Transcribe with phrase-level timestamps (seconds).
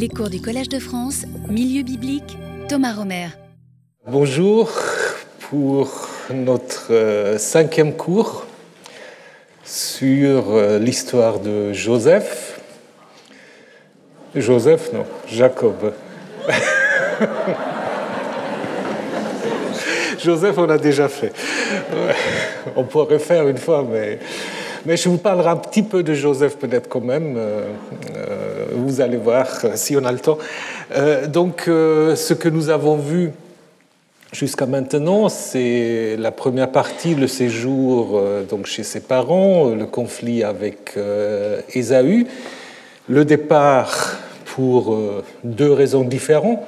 [0.00, 2.38] Les cours du Collège de France, Milieu biblique,
[2.70, 3.26] Thomas Romer.
[4.06, 4.72] Bonjour
[5.50, 8.46] pour notre euh, cinquième cours
[9.62, 12.62] sur euh, l'histoire de Joseph.
[14.34, 15.92] Joseph, non, Jacob.
[20.18, 21.34] Joseph, on a déjà fait.
[22.74, 24.18] On pourrait faire une fois, mais,
[24.86, 27.34] mais je vous parlerai un petit peu de Joseph peut-être quand même.
[27.36, 27.66] Euh,
[28.16, 30.38] euh, vous allez voir si on a le temps.
[30.96, 33.32] Euh, donc, ce que nous avons vu
[34.32, 40.96] jusqu'à maintenant, c'est la première partie, le séjour donc chez ses parents, le conflit avec
[41.74, 42.26] Ésaü,
[43.08, 44.96] le départ pour
[45.42, 46.60] deux raisons différentes.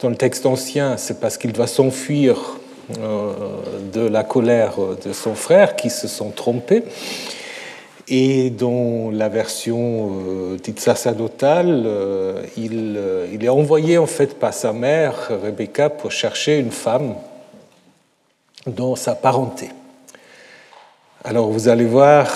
[0.00, 2.56] Dans le texte ancien, c'est parce qu'il va s'enfuir
[2.98, 3.32] euh,
[3.92, 6.82] de la colère de son frère qui se sont trompés
[8.10, 13.00] et dans la version euh, dite sacerdotale, euh, il,
[13.32, 17.14] il, est envoyé en fait par sa mère, Rebecca, pour chercher une femme
[18.66, 19.70] dans sa parenté.
[21.24, 22.28] Alors vous allez voir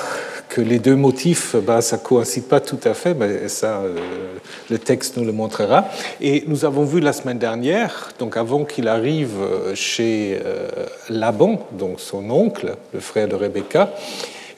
[0.54, 3.96] que les deux motifs, ben, ça ne coïncide pas tout à fait, mais ça, euh,
[4.70, 5.86] le texte nous le montrera.
[6.20, 10.68] Et nous avons vu la semaine dernière, donc avant qu'il arrive euh, chez euh,
[11.10, 13.90] Laban, donc son oncle, le frère de Rebecca,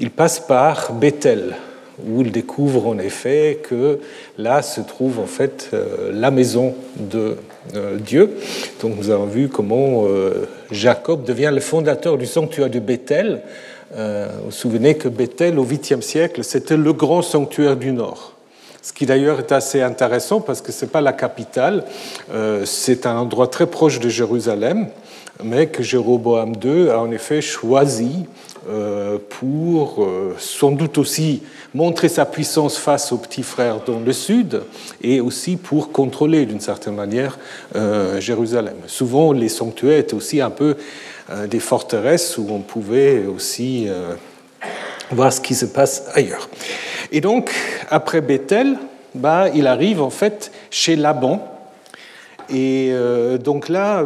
[0.00, 1.56] il passe par Bethel,
[2.06, 4.00] où il découvre en effet que
[4.38, 5.70] là se trouve en fait
[6.12, 7.38] la maison de
[7.98, 8.36] Dieu.
[8.82, 10.04] Donc nous avons vu comment
[10.70, 13.40] Jacob devient le fondateur du sanctuaire de Bethel,
[13.94, 18.32] euh, vous vous souvenez que Bethel, au 8e siècle, c'était le grand sanctuaire du Nord.
[18.82, 21.84] Ce qui d'ailleurs est assez intéressant parce que ce n'est pas la capitale,
[22.32, 24.88] euh, c'est un endroit très proche de Jérusalem,
[25.42, 28.45] mais que Jéroboam II a en effet choisi euh,
[29.28, 31.42] pour sans doute aussi
[31.74, 34.62] montrer sa puissance face aux petits frères dans le sud
[35.02, 37.38] et aussi pour contrôler d'une certaine manière
[38.18, 38.76] Jérusalem.
[38.86, 40.76] Souvent, les sanctuaires étaient aussi un peu
[41.28, 44.14] euh, des forteresses où on pouvait aussi euh,
[45.10, 46.48] voir ce qui se passe ailleurs.
[47.10, 47.50] Et donc,
[47.90, 48.76] après Bethel,
[49.12, 51.44] bah, il arrive en fait chez Laban.
[52.48, 54.04] Et euh, donc là,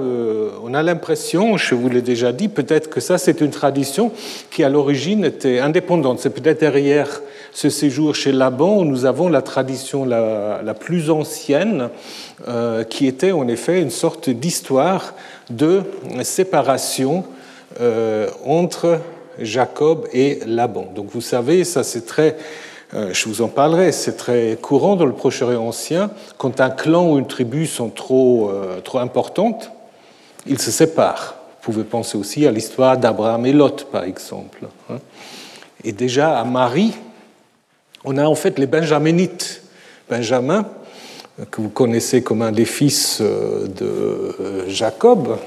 [0.63, 4.13] on a l'impression, je vous l'ai déjà dit, peut-être que ça c'est une tradition
[4.51, 6.21] qui à l'origine était indépendante.
[6.21, 7.21] C'est peut-être derrière
[7.53, 11.91] ce séjour chez Laban où nous avons la tradition la, plus ancienne,
[12.89, 15.15] qui était en effet une sorte d'histoire
[15.51, 15.83] de
[16.23, 17.25] séparation
[17.81, 18.99] euh, entre
[19.39, 20.89] Jacob et Laban.
[20.95, 25.07] Donc vous savez, ça c'est très, euh, je vous en parlerai, c'est très courant dans
[25.07, 29.71] le Proche-Orient ancien, quand un clan ou une tribu sont trop, euh, trop importantes,
[30.47, 31.37] ils se séparent.
[31.63, 34.67] Vous pouvez penser aussi à l'histoire d'Abraham et Lot, par exemple.
[34.91, 34.99] Hein.
[35.85, 36.95] Et déjà à Marie,
[38.05, 39.63] on a en fait les Benjaminites.
[40.11, 40.67] Benjamin,
[41.51, 43.85] que vous connaissez comme un des fils euh, de
[44.41, 45.39] euh, Jacob,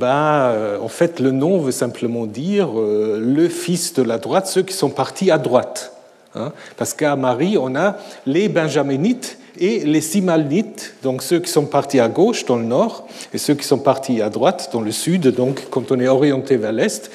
[0.00, 4.74] euh, en fait, le nom veut simplement dire le fils de la droite, ceux qui
[4.74, 5.97] sont partis à droite.
[6.34, 6.52] Hein.
[6.76, 7.96] Parce qu'à Marie, on a
[8.26, 13.08] les Benjaminites et les Simalnites, donc ceux qui sont partis à gauche dans le nord
[13.34, 15.28] et ceux qui sont partis à droite dans le sud.
[15.34, 17.10] Donc, quand on est orienté vers l'est,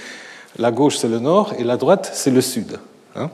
[0.60, 2.78] la gauche c'est le nord et la droite c'est le sud.
[3.16, 3.30] Hein.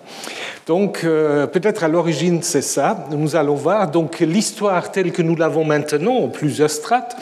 [0.67, 3.06] Donc euh, peut-être à l'origine c'est ça.
[3.11, 3.90] Nous allons voir.
[3.90, 7.17] Donc l'histoire telle que nous l'avons maintenant, en plusieurs strates,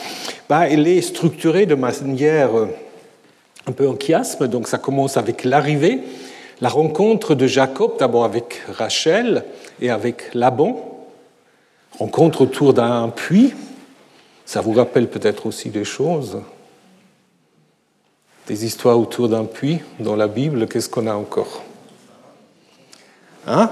[0.50, 2.68] bah, elle est structurée de manière euh,
[3.68, 4.48] un peu en chiasme.
[4.48, 6.02] Donc ça commence avec l'arrivée,
[6.62, 9.44] la rencontre de Jacob, d'abord avec Rachel
[9.80, 11.08] et avec Laban,
[12.00, 13.54] rencontre autour d'un puits.
[14.46, 16.40] Ça vous rappelle peut-être aussi des choses,
[18.48, 20.68] des histoires autour d'un puits dans la Bible.
[20.68, 21.62] Qu'est-ce qu'on a encore?
[23.46, 23.70] Hein?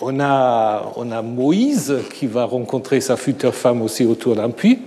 [0.00, 4.80] On, a, on a Moïse qui va rencontrer sa future femme aussi autour d'un puits.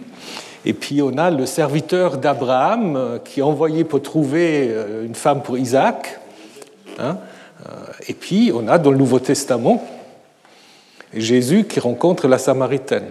[0.66, 5.42] Et puis on a le serviteur d'Abraham qui est envoyé pour trouver euh, une femme
[5.42, 6.20] pour Isaac.
[7.00, 7.18] Hein
[7.66, 7.70] euh,
[8.08, 9.84] et puis on a dans le Nouveau Testament
[11.14, 13.08] Jésus qui rencontre la Samaritaine.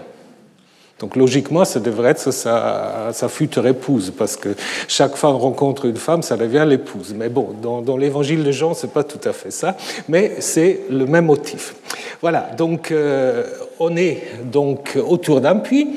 [0.98, 4.48] Donc logiquement, ça devrait être sa, future épouse, parce que
[4.88, 7.14] chaque femme rencontre une femme, ça devient l'épouse.
[7.16, 9.76] Mais bon, dans, l'évangile de Jean, c'est pas tout à fait ça,
[10.08, 11.76] mais c'est le même motif.
[12.20, 13.44] Voilà, donc euh,
[13.78, 15.88] on est donc autour d'un puits.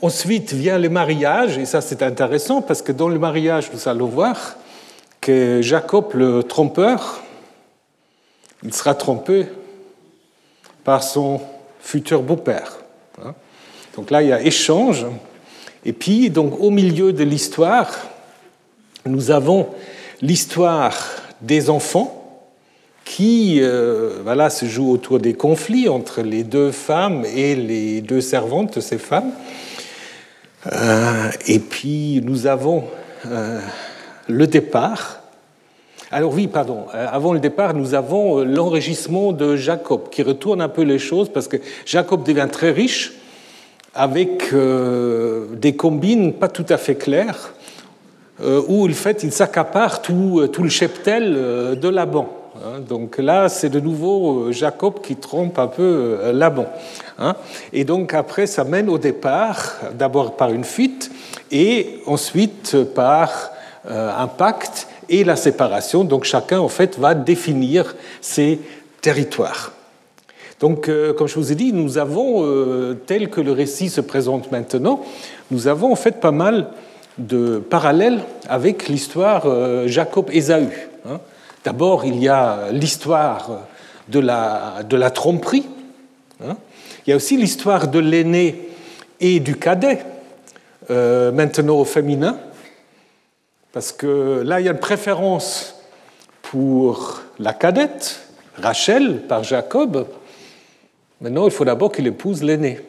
[0.00, 4.06] Ensuite vient le mariage, et ça c'est intéressant, parce que dans le mariage, nous allons
[4.06, 4.56] voir
[5.20, 7.20] que Jacob, le trompeur,
[8.62, 9.46] il sera trompé
[10.84, 11.40] par son
[11.80, 12.78] futur beau-père.
[13.24, 13.34] Hein.
[13.96, 15.06] Donc là, il y a échange.
[15.84, 17.90] Et puis, donc, au milieu de l'histoire,
[19.06, 19.68] nous avons
[20.20, 20.96] l'histoire
[21.40, 22.14] des enfants
[23.04, 23.62] qui
[24.22, 28.80] voilà, se joue autour des conflits entre les deux femmes et les deux servantes de
[28.80, 29.32] ces femmes.
[31.46, 32.84] et puis nous avons
[34.28, 35.22] le départ.
[36.10, 40.82] Alors oui, pardon, avant le départ, nous avons l'enregistrement de Jacob qui retourne un peu
[40.82, 43.12] les choses parce que Jacob devient très riche
[43.94, 47.52] avec euh, des combines pas tout à fait claires,
[48.42, 52.28] euh, où en fait il s'accapare tout, tout, le cheptel euh, de Laban.
[52.56, 52.80] Hein.
[52.88, 56.66] Donc là, c'est de nouveau Jacob qui trompe un peu Laban.
[57.18, 57.34] Hein.
[57.72, 61.10] Et donc après, ça mène au départ, d'abord par une fuite,
[61.50, 63.50] et ensuite par
[63.88, 66.04] un pacte et la séparation.
[66.04, 68.60] Donc chacun, en fait, va définir ses
[69.00, 69.72] territoires.
[70.60, 74.00] Donc, euh, comme je vous ai dit, nous avons, euh, tel que le récit se
[74.00, 75.04] présente maintenant,
[75.50, 76.68] nous avons en fait pas mal
[77.16, 80.68] de parallèles avec l'histoire euh, Jacob-Ésaü.
[81.08, 81.20] Hein.
[81.64, 83.60] D'abord, il y a l'histoire
[84.08, 85.66] de la, de la tromperie.
[86.44, 86.56] Hein.
[87.06, 88.68] Il y a aussi l'histoire de l'aîné
[89.20, 90.04] et du cadet,
[90.88, 92.38] maintenant au féminin,
[93.78, 95.76] parce que là, il y a une préférence
[96.42, 98.22] pour la cadette,
[98.60, 100.04] Rachel, par Jacob,
[101.20, 102.80] Maintenant, il faut d'abord qu'il épouse l'aîné.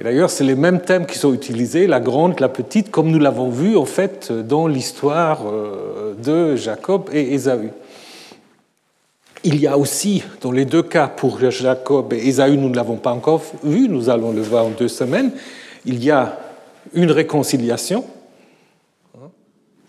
[0.00, 3.20] Et d'ailleurs, c'est les mêmes thèmes qui sont utilisés, la grande, la petite, comme nous
[3.20, 7.70] l'avons vu en fait dans l'histoire euh, de Jacob et Ésaü.
[9.44, 12.96] Il y a aussi, dans les deux cas, pour Jacob et Ésaü, nous ne l'avons
[12.96, 15.30] pas encore vu, nous allons le voir en deux semaines,
[15.86, 16.36] il y a
[16.94, 18.04] une réconciliation,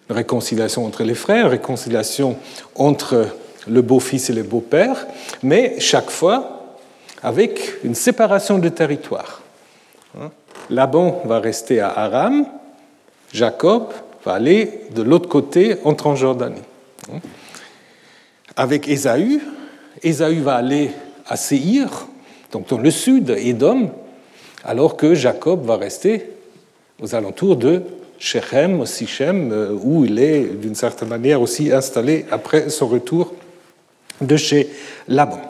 [0.09, 2.37] réconciliation entre les frères, réconciliation
[2.75, 3.27] entre
[3.67, 5.07] le beau-fils et le beau-père,
[5.43, 6.77] mais chaque fois
[7.21, 9.41] avec une séparation de territoire.
[10.19, 10.31] Hein?
[10.69, 12.45] Laban va rester à Aram,
[13.33, 13.89] Jacob
[14.25, 16.61] va aller de l'autre côté en Transjordanie.
[17.11, 17.19] Hein?
[18.55, 19.41] Avec Ésaü,
[20.01, 20.91] Ésaü va aller
[21.27, 21.89] à Séhir,
[22.51, 23.91] donc dans le sud, Édom,
[24.63, 26.31] alors que Jacob va rester
[27.01, 27.83] aux alentours de
[28.19, 33.33] Shechem, Sichem, euh, où il est d'une certaine manière aussi installé après son retour
[34.21, 34.69] de chez
[35.07, 35.41] Laban.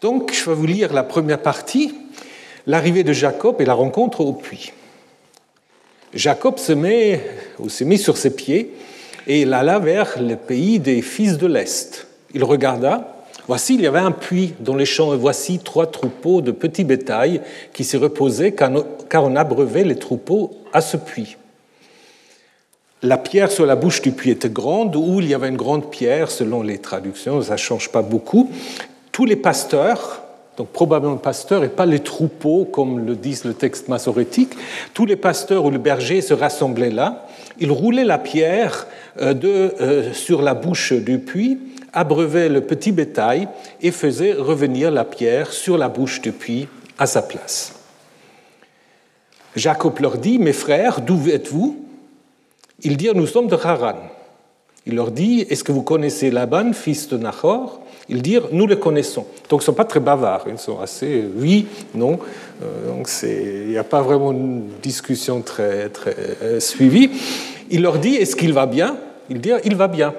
[0.00, 1.94] Donc, je vais vous lire la première partie,
[2.66, 4.72] l'arrivée de Jacob et la rencontre au puits.
[6.14, 7.20] Jacob se met,
[7.58, 8.72] ou s'est mis sur ses pieds
[9.26, 12.06] et il alla vers le pays des fils de l'Est.
[12.34, 16.40] Il regarda, voici, il y avait un puits dans les champs, et voici trois troupeaux
[16.40, 17.40] de petits bétail
[17.72, 21.36] qui s'y reposaient, car on abreuvait les troupeaux à ce puits.
[23.04, 25.90] La pierre sur la bouche du puits était grande, ou il y avait une grande
[25.90, 28.50] pierre, selon les traductions, ça ne change pas beaucoup.
[29.12, 30.22] Tous les pasteurs,
[30.56, 34.54] donc probablement pasteurs et pas les troupeaux, comme le disent le texte massorétique,
[34.94, 37.26] tous les pasteurs ou les bergers se rassemblaient là.
[37.60, 38.86] Ils roulaient la pierre
[39.20, 41.58] euh, de, euh, sur la bouche du puits,
[41.92, 43.48] abreuvaient le petit bétail
[43.82, 46.68] et faisaient revenir la pierre sur la bouche du puits
[46.98, 47.74] à sa place.
[49.56, 51.83] Jacob leur dit, Mes frères, d'où êtes-vous?
[52.82, 53.96] Ils dirent, nous sommes de Haran.
[54.86, 57.80] Il leur dit, est-ce que vous connaissez Laban, fils de Nahor?
[58.10, 59.26] Ils dirent, nous le connaissons.
[59.48, 62.18] Donc ils ne sont pas très bavards, ils sont assez oui, non.
[62.62, 67.10] Euh, donc il n'y a pas vraiment une discussion très, très euh, suivie.
[67.70, 68.98] Il leur dit, est-ce qu'il va bien?
[69.30, 70.12] Ils dirent, il va bien.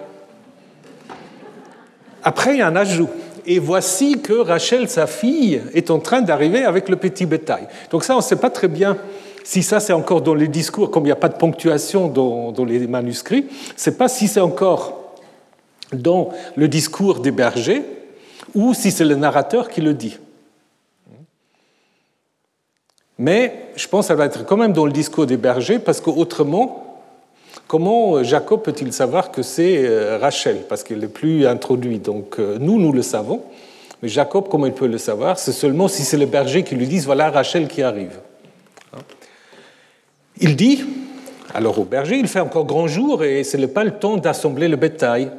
[2.23, 3.09] Après, il y a un ajout.
[3.45, 7.67] Et voici que Rachel, sa fille, est en train d'arriver avec le petit bétail.
[7.91, 8.97] Donc ça, on ne sait pas très bien
[9.45, 12.65] si ça c'est encore dans les discours, comme il n'y a pas de ponctuation dans,
[12.65, 15.13] les manuscrits, c'est pas si c'est encore
[15.93, 17.83] dans le discours des bergers
[18.55, 20.17] ou si c'est le narrateur qui le dit.
[23.19, 26.01] Mais je pense que ça va être quand même dans le discours des bergers, parce
[26.01, 27.03] qu'autrement,
[27.67, 30.63] comment Jacob peut-il savoir que c'est euh, Rachel?
[30.67, 31.99] Parce qu'il n'est plus introduit.
[31.99, 33.43] Donc euh, nous, nous le savons.
[34.01, 35.37] Mais Jacob, comment il peut le savoir?
[35.37, 38.19] C'est seulement si c'est les bergers qui lui disent, voilà Rachel qui arrive.
[40.39, 40.83] Il dit,
[41.53, 44.67] alors au berger, il fait encore grand jour et ce n'est pas le temps d'assembler
[44.67, 45.31] le bétail.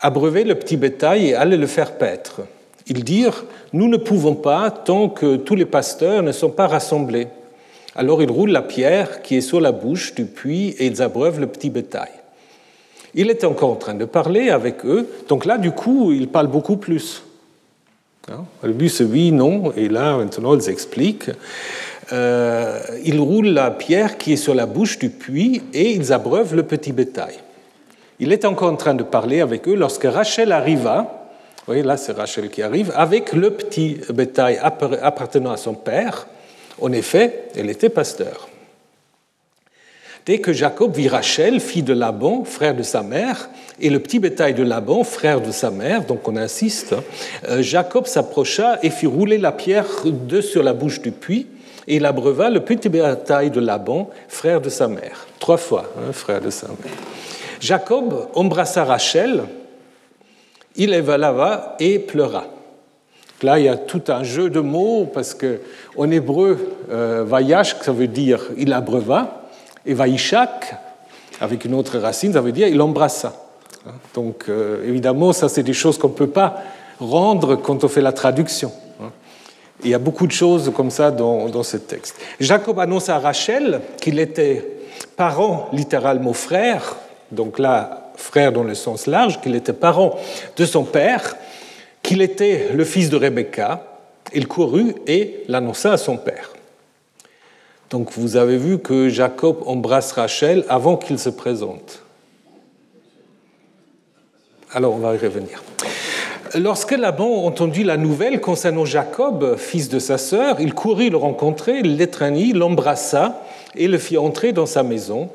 [0.00, 2.42] Abreuver le petit bétail et aller le faire paître.
[2.86, 7.28] Ils dirent, nous ne pouvons pas tant que tous les pasteurs ne sont pas rassemblés.
[7.96, 11.40] Alors ils roulent la pierre qui est sur la bouche du puits et ils abreuvent
[11.40, 12.10] le petit bétail.
[13.14, 16.48] Il était encore en train de parler avec eux, donc là du coup il parle
[16.48, 17.22] beaucoup plus.
[18.30, 18.44] Hein?
[18.62, 21.30] Le but c'est oui, non, et là maintenant ils expliquent.
[22.12, 26.54] Euh, ils roulent la pierre qui est sur la bouche du puits et ils abreuvent
[26.54, 27.34] le petit bétail.
[28.20, 31.96] Il est encore en train de parler avec eux lorsque Rachel arriva, vous voyez là
[31.96, 36.26] c'est Rachel qui arrive, avec le petit bétail appartenant à son père.
[36.80, 38.48] En effet, elle était pasteur.
[40.26, 44.18] Dès que Jacob vit Rachel, fille de Laban, frère de sa mère, et le petit
[44.18, 49.06] bétail de Laban, frère de sa mère, donc on insiste, hein, Jacob s'approcha et fit
[49.06, 51.46] rouler la pierre de sur la bouche du puits,
[51.86, 55.26] et il abreuva le petit bétail de Laban, frère de sa mère.
[55.38, 56.96] Trois fois, hein, frère de sa mère.
[57.60, 59.44] Jacob embrassa Rachel,
[60.76, 62.44] il évalava et pleura.
[63.42, 65.60] Là, il y a tout un jeu de mots parce que
[65.96, 66.58] en hébreu,
[66.90, 69.42] euh, vayash, ça veut dire il abreuva,
[69.84, 70.74] et vaishak,
[71.40, 73.34] avec une autre racine, ça veut dire il embrassa.
[74.14, 76.62] Donc, euh, évidemment, ça, c'est des choses qu'on ne peut pas
[76.98, 78.72] rendre quand on fait la traduction.
[79.84, 82.16] Il y a beaucoup de choses comme ça dans, dans ce texte.
[82.40, 84.66] Jacob annonce à Rachel qu'il était
[85.16, 86.96] parent, littéralement frère,
[87.30, 90.18] donc là, frère dans le sens large, qu'il était parent
[90.56, 91.36] de son père,
[92.02, 93.86] qu'il était le fils de Rebecca.
[94.32, 96.50] Il courut et l'annonça à son père.
[97.90, 102.02] Donc vous avez vu que Jacob embrasse Rachel avant qu'il se présente.
[104.72, 105.62] Alors on va y revenir.
[106.56, 111.82] Lorsque Laban entendit la nouvelle concernant Jacob, fils de sa sœur, il courut le rencontrer,
[111.82, 113.42] l'étreignit, l'embrassa
[113.74, 115.30] et le fit entrer dans sa maison.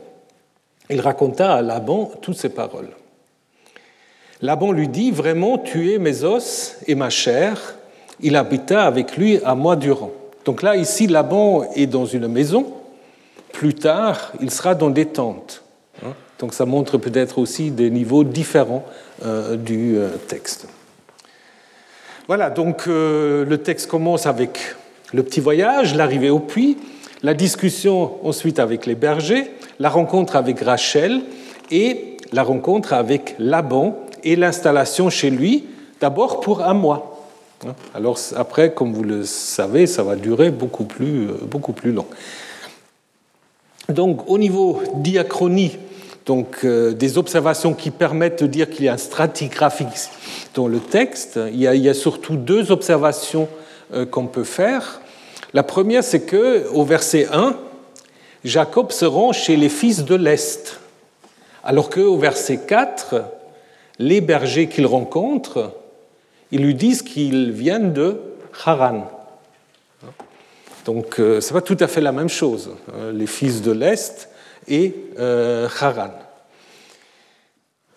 [0.90, 2.90] Il raconta à Laban toutes ces paroles.
[4.42, 7.76] Laban lui dit, Vraiment, tu es mes os et ma chair.
[8.22, 10.12] Il habita avec lui un mois durant.
[10.46, 12.66] Donc là, ici, Laban est dans une maison.
[13.52, 15.64] Plus tard, il sera dans des tentes.
[16.06, 16.14] Hein?
[16.40, 18.86] Donc ça montre peut-être aussi des niveaux différents
[19.26, 20.68] euh, du euh, texte.
[22.30, 24.60] Voilà, donc euh, le texte commence avec
[25.14, 26.78] le petit voyage, l'arrivée au puits,
[27.24, 31.24] la discussion ensuite avec les bergers, la rencontre avec Rachel
[31.72, 35.66] et la rencontre avec Laban et l'installation chez lui,
[36.02, 37.28] d'abord pour un mois.
[37.96, 42.06] Alors après, comme vous le savez, ça va durer beaucoup plus, beaucoup plus long.
[43.92, 45.80] Donc au niveau diachronie,
[46.30, 50.12] donc euh, des observations qui permettent de dire qu'il y a un stratigraphique
[50.54, 53.50] dans le texte, il y a, surtout deux observations
[53.96, 55.02] euh, qu'on peut faire.
[55.56, 57.58] La première, c'est que au verset 1,
[58.44, 60.80] Jacob se rend chez les fils de l'Est,
[61.64, 63.24] alors qu'au verset 4,
[63.98, 65.74] les bergers qu'il rencontre,
[66.52, 68.22] ils lui disent qu'ils viennent de
[68.66, 69.10] Haran.
[70.86, 73.72] Donc euh, ce n'est pas tout à fait la même chose, hein, les fils de
[73.72, 74.29] l'Est
[74.70, 76.12] et euh, Haran.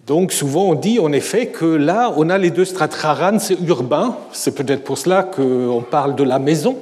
[0.07, 2.97] Donc souvent on dit en effet que là on a les deux strates.
[3.03, 6.77] Haran c'est urbain, c'est peut-être pour cela qu'on parle de la maison.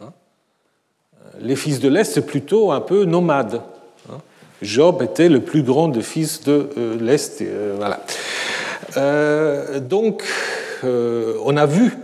[0.00, 0.12] Hein.
[1.40, 3.60] Les fils de l'Est c'est plutôt un peu nomade.
[4.62, 7.42] Job était le plus grand des fils de euh, l'Est.
[7.42, 8.00] Euh, voilà.
[9.80, 10.22] Donc,
[10.84, 11.96] on a vu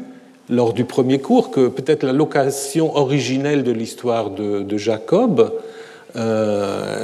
[0.51, 5.53] lors du premier cours que peut-être la location originelle de l'histoire de, Jacob,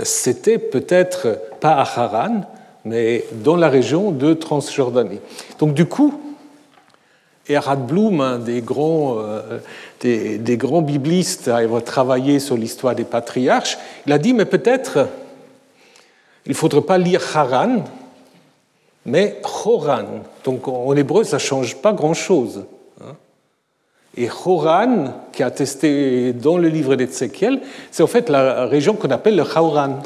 [0.04, 2.42] c'était peut-être pas à Haran,
[2.84, 5.20] mais dans la région de Transjordanie.
[5.58, 6.20] Donc du coup,
[7.48, 9.18] Erhard Blum, un des grands,
[10.00, 14.46] des, des, grands biblistes à avoir travaillé sur l'histoire des patriarches, il a dit, mais
[14.46, 15.08] peut-être
[16.46, 17.84] il ne faudrait pas lire Haran,
[19.06, 20.22] mais Horan.
[20.44, 22.64] Donc en hébreu, ça ne change pas grand-chose.
[24.16, 29.10] Et Horan, qui est attesté dans le livre d'Ézéchiel, c'est en fait la région qu'on
[29.10, 30.00] appelle le Hauran,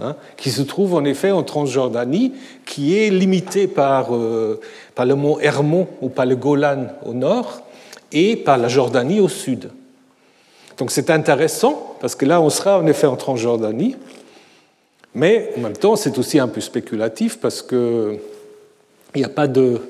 [0.00, 2.32] hein, qui se trouve en effet en Transjordanie,
[2.66, 4.60] qui est limitée par, euh,
[4.94, 7.62] par le mont Hermon ou par le Golan au nord
[8.10, 9.70] et par la Jordanie au sud.
[10.76, 13.96] Donc c'est intéressant, parce que là, on sera en effet en Transjordanie,
[15.14, 18.18] mais en même temps, c'est aussi un peu spéculatif parce qu'il
[19.14, 19.80] n'y a pas de,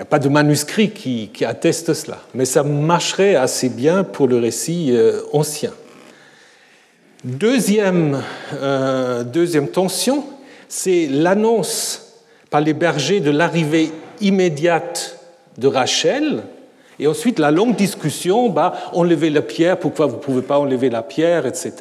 [0.00, 2.18] a pas de manuscrit qui, atteste cela.
[2.34, 5.72] Mais ça marcherait assez bien pour le récit euh, ancien.
[7.24, 8.22] Deuxième,
[8.54, 10.24] euh, deuxième tension,
[10.68, 12.14] c'est l'annonce
[12.50, 13.90] par les bergers de l'arrivée
[14.20, 15.18] immédiate
[15.58, 16.42] de Rachel,
[17.00, 20.90] et ensuite, la longue discussion, bah, enlever la pierre, pourquoi vous ne pouvez pas enlever
[20.90, 21.72] la pierre, etc.,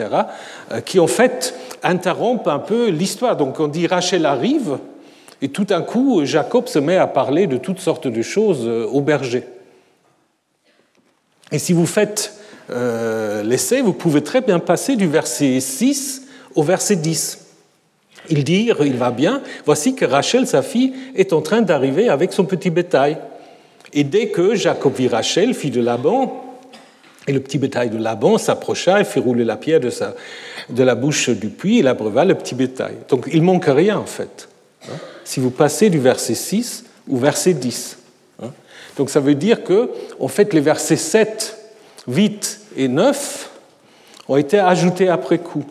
[0.72, 3.36] euh, qui en fait interrompent un peu l'histoire.
[3.36, 4.78] Donc on dit Rachel arrive,
[5.42, 8.86] et tout d'un coup, Jacob se met à parler de toutes sortes de choses euh,
[8.86, 9.44] au berger.
[11.52, 12.34] Et si vous faites
[12.70, 16.24] euh, l'essai, vous pouvez très bien passer du verset 6
[16.56, 17.46] au verset 10.
[18.30, 22.34] Il dit, il va bien, voici que Rachel, sa fille, est en train d'arriver avec
[22.34, 23.18] son petit bétail.
[23.94, 26.44] Et dès que Jacob vit Rachel, fille de Laban,
[27.28, 31.30] et le petit bétail de Laban s'approcha et fit rouler la pierre de, la bouche
[31.30, 32.96] du puits, il abreuva le petit bétail.
[33.10, 34.48] Donc il manque rien en fait.
[34.90, 37.98] Hein, si vous passez du verset 6 au verset 10.
[38.42, 38.52] Hein.
[38.98, 39.90] Donc ça veut dire que,
[40.20, 41.58] en fait, les versets 7,
[42.08, 43.50] 8 et 9
[44.28, 45.66] ont été ajoutés après coup.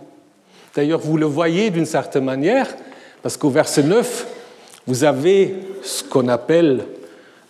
[0.75, 2.68] D'ailleurs, vous le voyez d'une certaine manière,
[3.23, 4.26] parce qu'au verset 9,
[4.87, 6.85] vous avez ce qu'on appelle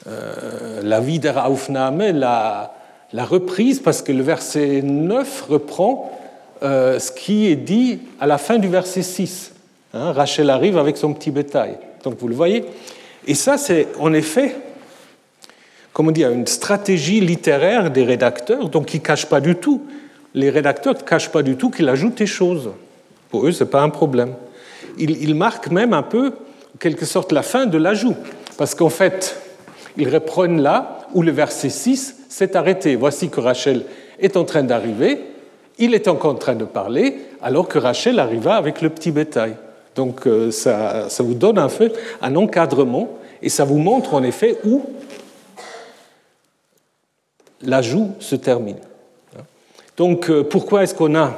[0.07, 2.75] euh, la Wiederaufnahme, la,
[3.13, 6.13] la reprise, parce que le verset 9 reprend
[6.63, 9.53] euh, ce qui est dit à la fin du verset 6.
[9.95, 11.79] Hein, Rachel arrive avec son petit bétail.
[12.05, 12.65] Donc vous le voyez.
[13.27, 14.57] Et ça, c'est en effet,
[15.93, 19.83] comment dire, une stratégie littéraire des rédacteurs, donc qui ne cachent pas du tout.
[20.35, 22.71] Les rédacteurs ne cachent pas du tout qu'ils ajoutent des choses.
[23.31, 24.35] Pour eux, ce n'est pas un problème.
[24.99, 28.17] Ils, ils, marquent même un peu, en quelque sorte, la fin de l'ajout.
[28.57, 29.41] Parce qu'en fait,
[29.97, 32.97] ils reprennent là où le verset 6 s'est arrêté.
[32.97, 33.85] Voici que Rachel
[34.21, 35.21] est en train d'arriver,
[35.79, 39.57] il est encore en train de parler, alors que Rachel arriva avec le petit bétail.
[39.97, 43.09] Donc euh, ça, vous donne en fait un encadrement
[43.43, 44.83] et ça vous montre en effet où
[47.63, 48.77] l'ajout se termine.
[49.97, 51.33] Donc euh, pourquoi est-ce qu'on a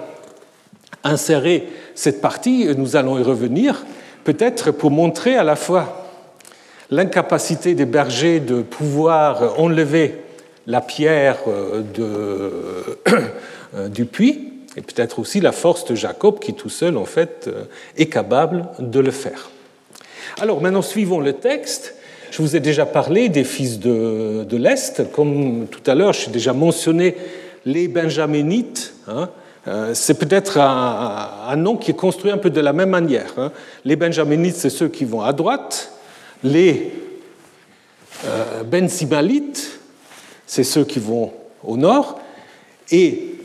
[1.04, 2.66] inséré cette partie?
[2.76, 3.86] Nous allons y revenir,
[4.24, 6.06] peut-être pour montrer à la fois
[6.90, 10.24] l'incapacité des bergers de pouvoir enlever
[10.66, 11.82] la pierre euh,
[13.88, 14.47] du puits,
[14.78, 17.64] et peut-être aussi la force de Jacob qui tout seul, en fait, euh,
[17.96, 19.50] est capable de le faire.
[20.40, 21.96] Alors maintenant, suivons le texte.
[22.30, 25.10] Je vous ai déjà parlé des fils de, l'Est.
[25.10, 27.16] Comme tout à l'heure, j'ai déjà mentionné
[27.64, 28.94] les Benjaminites.
[29.08, 29.30] Hein.
[29.66, 33.32] Euh, c'est peut-être un, nom qui est construit un peu de la même manière.
[33.36, 33.50] Hein.
[33.84, 35.90] Les Benjaminites, c'est ceux qui vont à droite.
[36.44, 36.92] Les
[38.26, 38.62] euh,
[40.46, 41.32] c'est ceux qui vont
[41.64, 42.20] au nord.
[42.92, 43.37] Et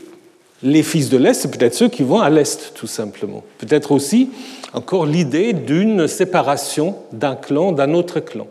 [0.64, 3.44] les fils de l'Est, c'est peut-être ceux qui vont à l'Est, tout simplement.
[3.58, 4.30] Peut-être aussi
[4.72, 8.48] encore l'idée d'une séparation d'un clan d'un autre clan.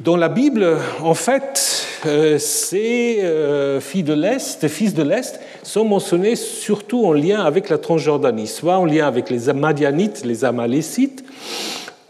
[0.00, 5.84] Dans la Bible, en fait, euh, ces euh, filles de l'Est, fils de l'Est, sont
[5.84, 11.22] mentionnés surtout en lien avec la Transjordanie, soit en lien avec les Madianites, les Amalécites,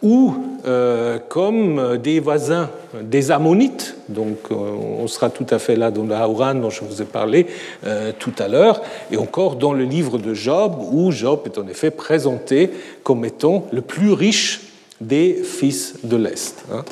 [0.02, 0.35] ou
[0.66, 6.04] euh, comme des voisins des Ammonites, donc euh, on sera tout à fait là dans
[6.04, 7.47] le Haouran dont je vous ai parlé
[7.85, 11.66] euh, tout à l'heure, et encore dans le livre de Job, où Job est en
[11.68, 12.70] effet présenté
[13.03, 14.62] comme étant le plus riche
[15.00, 16.64] des fils de l'Est.
[16.72, 16.85] Hein.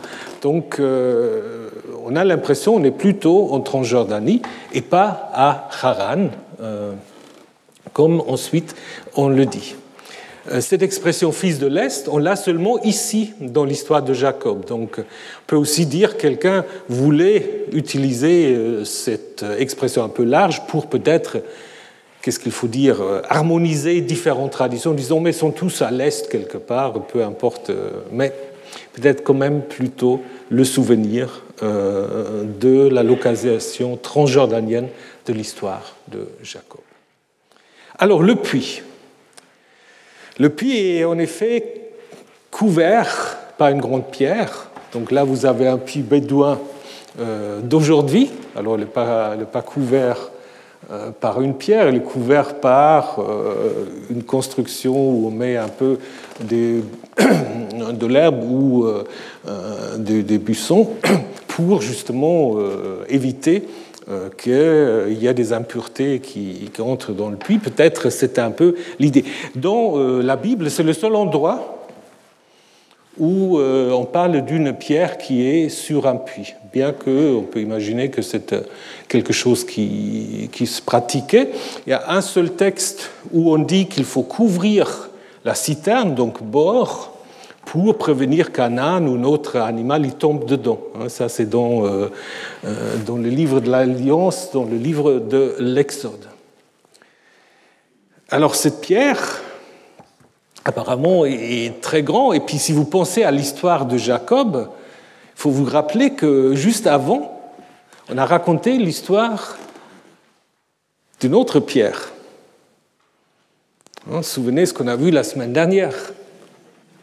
[0.42, 6.30] Donc on a l'impression qu'on est plutôt en Transjordanie et pas à Haran,
[7.92, 8.74] comme ensuite
[9.14, 9.76] on le dit.
[10.48, 14.64] Euh, cette expression fils de l'Est, on l'a seulement ici dans l'histoire de Jacob.
[14.64, 15.04] Donc on
[15.46, 21.38] peut aussi dire que quelqu'un voulait utiliser euh, cette expression un peu large pour peut-être,
[22.22, 26.58] qu'est-ce qu'il faut dire, euh, harmoniser différentes traditions, disons, mais sont tous à l'Est quelque
[26.58, 27.70] part, peu importe,
[28.10, 28.32] mais
[28.94, 34.88] peut-être quand même plutôt le souvenir de la localisation transjordanienne
[35.26, 36.80] de l'histoire de Jacob.
[37.98, 38.82] Alors le puits.
[40.40, 41.82] Le puits est en effet
[42.50, 44.70] couvert par une grande pierre.
[44.94, 46.58] Donc là, vous avez un puits bédouin
[47.20, 48.30] euh, d'aujourd'hui.
[48.56, 50.30] Alors, il n'est pas, couvert
[50.90, 55.68] euh, par une pierre, il est couvert par euh, une construction où on met un
[55.68, 55.98] peu
[56.40, 58.86] de l'herbe ou
[59.98, 60.88] des, buissons
[61.48, 62.56] pour justement
[63.10, 63.64] éviter
[64.36, 67.58] qu'il y a des impuretés qui, entrent dans le puits.
[67.58, 69.24] Peut-être c'est un peu l'idée.
[69.54, 71.76] Dans euh, la Bible, c'est le seul endroit
[73.18, 78.08] où euh, on parle d'une pierre qui est sur un puits, bien qu'on peut imaginer
[78.08, 78.54] que c'est
[79.08, 81.50] quelque chose qui, qui, se pratiquait.
[81.86, 85.10] Il y a un seul texte où on dit qu'il faut couvrir
[85.44, 87.19] la citerne, donc bord,
[87.70, 90.80] pour prévenir qu'un âne ou un autre animal y tombe dedans.
[90.96, 92.10] Hein, ça, c'est dans, euh,
[92.64, 96.26] euh, dans le livre de l'Alliance, dans le livre de l'Exode.
[98.28, 99.40] Alors, cette pierre,
[100.64, 102.34] apparemment, est très grande.
[102.34, 104.68] Et puis, si vous pensez à l'histoire de Jacob,
[105.36, 107.40] il faut vous rappeler que juste avant,
[108.08, 109.56] on a raconté l'histoire
[111.20, 112.10] d'une autre pierre.
[114.06, 115.94] Vous souvenez ce qu'on a vu la semaine dernière?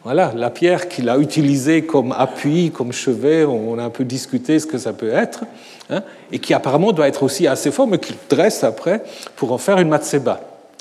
[0.08, 4.58] Voilà, la pierre qu'il a utilisée comme appui, comme chevet, on a un peu discuté
[4.58, 5.44] ce que ça peut être,
[5.90, 9.04] hein, et qui apparemment doit être aussi assez fort, mais qu'il dresse après
[9.36, 10.40] pour en faire une matseba.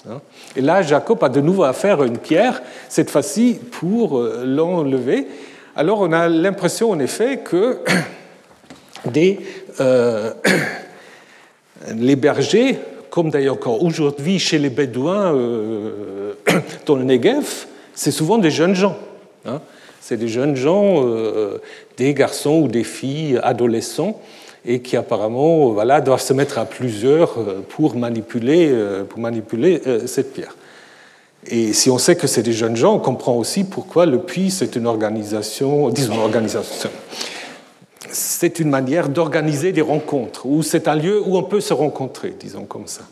[0.08, 0.20] Hein.
[0.54, 5.26] Et là, Jacob a de nouveau à faire une pierre, cette fois-ci pour euh, l'enlever.
[5.74, 7.80] Alors on a l'impression en effet que
[9.06, 9.40] des,
[9.80, 10.30] euh,
[11.96, 12.78] les bergers,
[13.10, 16.34] comme d'ailleurs encore aujourd'hui chez les Bédouins euh,
[16.86, 18.96] dans le Negev, c'est souvent des jeunes gens.
[19.46, 19.60] Hein.
[20.00, 21.60] C'est des jeunes gens, euh,
[21.96, 24.20] des garçons ou des filles adolescents.
[24.68, 27.34] et qui apparemment voilà, doivent se mettre à plusieurs
[27.68, 28.74] pour manipuler,
[29.08, 30.56] pour manipuler cette pierre.
[31.48, 34.50] Et si on sait que c'est des jeunes gens, on comprend aussi pourquoi le puits,
[34.50, 36.90] c'est une organisation, disons organisation,
[38.10, 42.34] c'est une manière d'organiser des rencontres, ou c'est un lieu où on peut se rencontrer,
[42.38, 43.02] disons comme ça.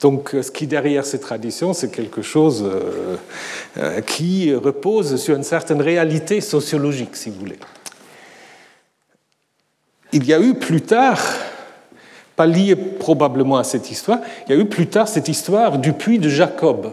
[0.00, 3.16] Donc ce qui derrière ces traditions, c'est quelque chose euh,
[3.78, 7.58] euh, qui repose sur une certaine réalité sociologique, si vous voulez.
[10.12, 11.20] Il y a eu plus tard,
[12.36, 15.92] pas lié probablement à cette histoire, il y a eu plus tard cette histoire du
[15.92, 16.92] puits de Jacob.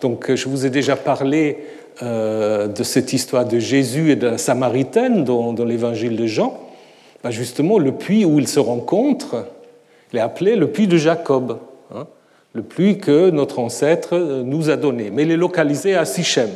[0.00, 1.58] Donc je vous ai déjà parlé
[2.02, 6.60] euh, de cette histoire de Jésus et de la Samaritaine dans, l'évangile de Jean.
[7.24, 9.46] Ben, justement, le puits où ils se rencontrent,
[10.12, 11.58] il est appelé le puits de Jacob.
[12.56, 15.10] Le puits que notre ancêtre nous a donné.
[15.10, 16.48] Mais il est localisé à Sichem.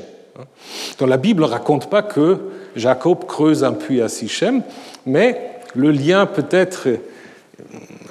[0.99, 2.39] Dans la Bible, ne raconte pas que
[2.75, 4.63] Jacob creuse un puits à Sichem,
[5.05, 5.39] mais
[5.75, 6.89] le lien peut-être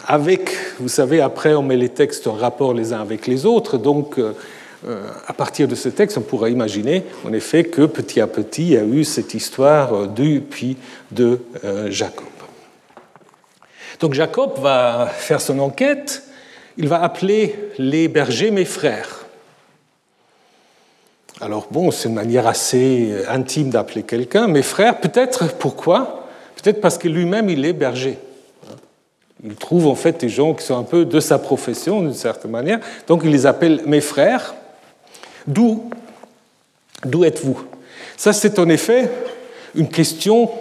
[0.06, 3.80] avec, vous savez, après on met les textes en rapport les uns avec les autres,
[3.80, 4.34] donc euh,
[5.26, 8.72] à partir de ce texte, on pourrait imaginer en effet que petit à petit, il
[8.74, 10.78] y a eu cette histoire du puits
[11.10, 12.28] de euh, Jacob.
[14.00, 16.29] Donc Jacob va faire son enquête,
[16.78, 19.26] il va appeler les bergers mes frères.
[21.42, 26.28] Alors bon, c'est une manière assez intime d'appeler quelqu'un, mes frères, peut-être pourquoi?
[26.62, 28.18] Peut-être parce que lui-même, il est berger.
[29.44, 32.52] Il trouve en fait des gens qui sont un peu de sa profession d'une certaine
[32.52, 34.54] manière, donc il les appelle mes frères.
[35.48, 35.90] D'où?
[37.06, 37.64] D'où êtes-vous?
[38.18, 39.10] Ça, c'est en effet
[39.76, 40.52] une question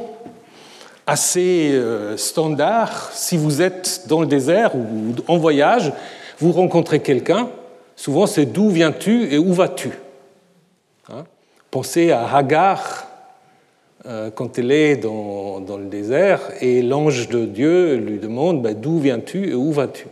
[1.09, 3.11] assez euh, standard.
[3.15, 5.91] Si vous êtes dans le désert ou en voyage,
[6.39, 7.49] vous rencontrez quelqu'un,
[7.97, 9.91] souvent c'est d'où viens-tu et où vas-tu
[11.09, 11.25] hein
[11.71, 13.07] Pensez à Hagar
[14.05, 18.99] euh, quand elle est dans, le désert et l'ange de Dieu lui demande ben, d'où
[18.99, 20.07] viens-tu et où vas-tu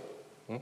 [0.50, 0.58] hein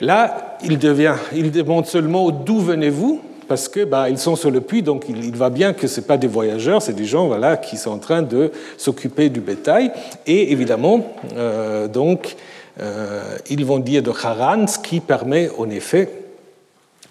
[0.00, 3.20] Là, il, devient, il demande seulement d'où venez-vous
[3.54, 6.16] parce que bah, ils sont sur le puits, donc il, va bien que ce pas
[6.16, 9.92] des voyageurs, c'est des gens voilà, qui sont en train de s'occuper du bétail.
[10.26, 12.34] Et évidemment, euh, donc,
[12.80, 16.10] euh, ils vont dire de Haran, ce qui permet en effet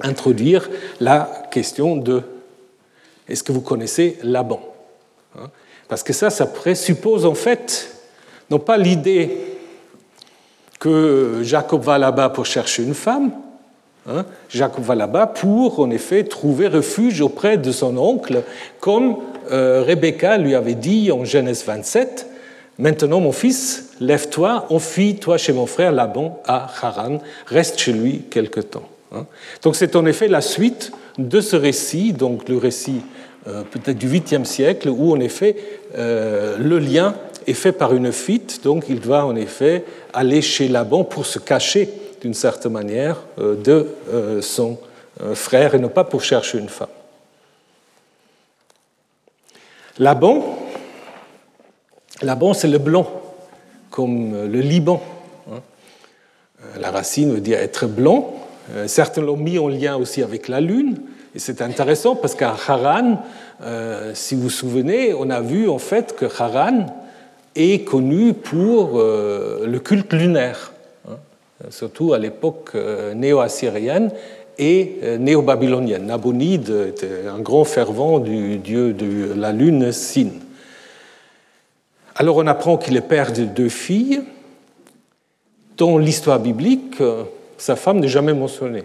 [0.02, 2.24] d'introduire la question de
[3.30, 4.60] est-ce que vous connaissez Laban
[5.40, 5.50] hein?
[5.88, 7.90] Parce que ça, ça présuppose en fait,
[8.50, 9.32] non pas l'idée
[10.78, 13.32] que Jacob va là-bas pour chercher une femme,
[14.06, 14.26] Hein,
[14.80, 18.44] va là-bas pour, en effet, trouver refuge auprès de son oncle,
[18.82, 19.16] comme
[19.52, 22.28] euh, Rebecca lui avait dit en Genèse 27.
[22.80, 28.60] Maintenant, mon fils, lève-toi, enfuis-toi chez mon frère Laban à Haran, reste chez lui quelque
[28.60, 28.90] temps.
[29.14, 29.26] Hein.
[29.62, 33.02] Donc, c'est en effet la suite de ce récit, donc le récit
[33.48, 35.56] euh, peut-être du 8e siècle, où en effet
[35.98, 37.16] euh, le lien
[37.48, 41.40] est fait par une fuite, donc il doit en effet aller chez Laban pour se
[41.40, 41.90] cacher
[42.24, 44.80] d'une certaine manière, euh, de euh, son
[45.22, 46.88] euh, frère et non pas pour chercher une femme.
[50.00, 50.58] Laban,
[52.54, 53.08] c'est le blanc,
[53.92, 55.04] comme le Liban.
[55.52, 55.60] Hein.
[56.80, 58.34] La racine veut dire être blanc.
[58.88, 61.00] Certains l'ont mis en lien aussi avec la lune.
[61.36, 63.22] Et c'est intéressant parce qu'à Haran,
[64.16, 66.88] si vous vous souvenez, on a vu en fait que Haran
[67.56, 70.73] est connu pour le culte lunaire
[71.70, 74.12] surtout à l'époque euh, néo-assyrienne
[74.58, 76.06] et euh, néo-babylonienne.
[76.06, 80.30] Nabonide était un grand fervent du dieu de la lune Sin.
[82.16, 84.22] Alors on apprend qu'il est père de deux filles.
[85.78, 87.24] Dans l'histoire biblique, euh,
[87.58, 88.84] sa femme n'est jamais mentionnée.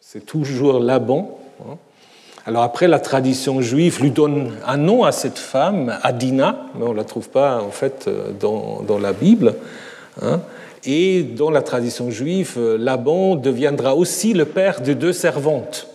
[0.00, 1.38] C'est toujours Laban.
[1.60, 1.76] Hein.
[2.44, 6.92] Alors après, la tradition juive lui donne un nom à cette femme, Adina, mais on
[6.92, 9.54] ne la trouve pas en fait dans la Bible.
[10.20, 10.40] Hein.
[10.84, 15.86] et dans la tradition juive, Laban deviendra aussi le père de deux servantes,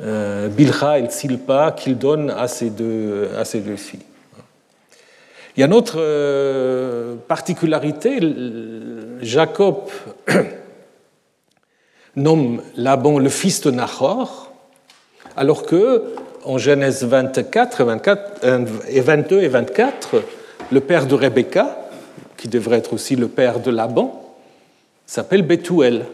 [0.00, 4.00] euh, et Silpa, qu'il donne à ses, deux, à ses deux filles.
[5.56, 8.18] Il y a une autre euh, particularité,
[9.20, 9.76] Jacob
[12.16, 14.50] nomme Laban le fils de Nahor,
[15.36, 18.46] alors que en Genèse 24, 24
[18.88, 20.22] et 22 et 24,
[20.72, 21.81] le père de Rebecca,
[22.42, 24.20] qui devrait être aussi le père de Laban,
[25.06, 26.06] s'appelle Bethuel.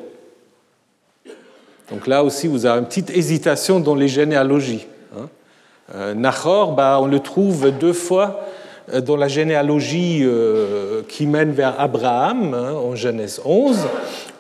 [1.91, 4.87] Donc là aussi, vous avez une petite hésitation dans les généalogies.
[5.17, 5.31] Hein.
[5.95, 8.45] Euh, Nahor, bah, on le trouve deux fois
[8.93, 13.79] euh, dans la généalogie euh, qui mène vers Abraham, hein, en Genèse 11,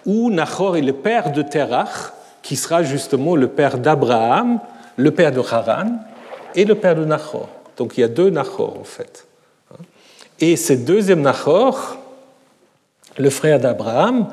[0.05, 4.61] où Nahor est le père de Terach, qui sera justement le père d'Abraham,
[4.97, 6.01] le père de Haran
[6.55, 7.49] et le père de Nahor.
[7.79, 9.28] Donc il y a deux Nahor en fait.
[10.41, 11.99] Et ce deuxième Nahor,
[13.19, 14.29] le frère d'Abraham,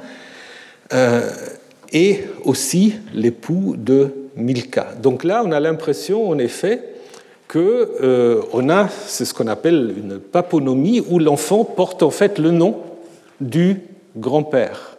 [0.93, 1.31] euh,
[1.91, 4.93] est aussi l'époux de Milka.
[5.01, 6.81] Donc là, on a l'impression en effet
[7.47, 12.51] qu'on euh, a, c'est ce qu'on appelle une paponymie, où l'enfant porte en fait le
[12.51, 12.77] nom
[13.41, 13.81] du
[14.15, 14.97] grand-père.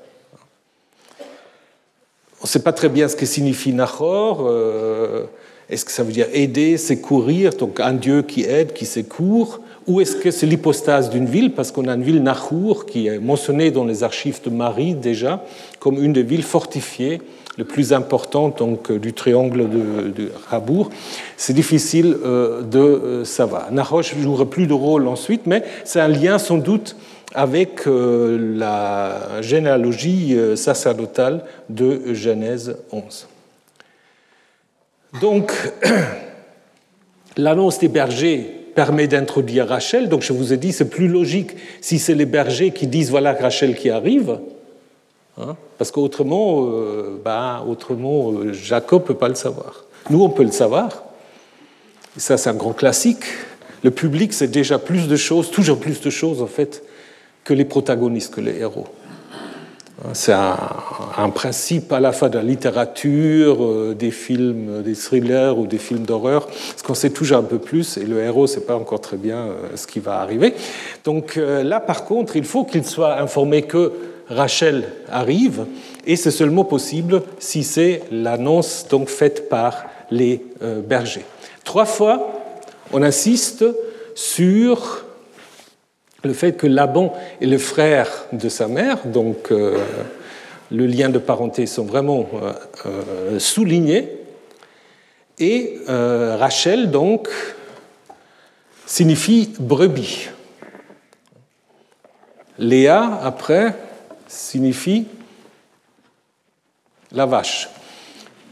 [2.41, 4.45] On ne sait pas très bien ce que signifie Nahor.
[4.45, 5.25] Euh,
[5.71, 10.01] est-ce que ça veut dire aider, secourir, donc un dieu qui aide, qui secourt Ou
[10.01, 11.53] est-ce que c'est l'hypostase d'une ville?
[11.53, 15.45] Parce qu'on a une ville Nahur qui est mentionnée dans les archives de Marie déjà
[15.79, 17.21] comme une des villes fortifiées
[17.57, 20.33] le plus important donc, du triangle de, de.
[21.37, 23.73] C'est difficile euh, de euh, savoir.
[23.73, 26.97] Naroche ne jouera plus de rôle ensuite, mais c'est un lien sans doute
[27.35, 33.29] avec euh, la généalogie sacerdotale de Genèse 11.
[35.21, 35.53] Donc,
[37.37, 40.09] l'annonce des bergers permet d'introduire Rachel.
[40.09, 43.33] Donc, je vous ai dit, c'est plus logique si c'est les bergers qui disent voilà
[43.33, 44.39] Rachel qui arrive.
[45.39, 49.85] Hein, parce qu'autrement, euh, ben, autrement euh, Jacob peut pas le savoir.
[50.11, 51.03] Nous, on peut le savoir.
[52.17, 53.25] Ça, c'est un grand classique.
[53.83, 56.83] Le public sait déjà plus de choses, toujours plus de choses, en fait,
[57.45, 58.87] que les protagonistes, que les héros.
[60.13, 65.67] C'est un, principe à la fois de la littérature, euh, des films, des thrillers ou
[65.67, 68.77] des films d'horreur, parce qu'on sait toujours un peu plus et le héros sait pas
[68.77, 70.55] encore très bien euh, ce qui va arriver.
[71.05, 73.93] Donc euh, là, par contre, il faut qu'il soit informé que
[74.29, 75.65] Rachel arrive,
[76.07, 80.45] et c'est seulement possible si c'est l'annonce donc faite par les
[80.87, 81.25] bergers.
[81.65, 82.33] Trois fois,
[82.93, 83.65] on insiste
[84.15, 85.06] sur
[86.27, 89.79] le fait que Laban est le frère de sa mère, donc euh,
[90.71, 92.53] le lien de parenté sont vraiment euh,
[92.87, 94.13] euh, soulignés,
[95.39, 97.29] et Rachel, donc,
[98.87, 100.31] signifie brebis.
[102.59, 103.75] Léa, après,
[104.27, 105.07] signifie
[107.13, 107.69] la vache.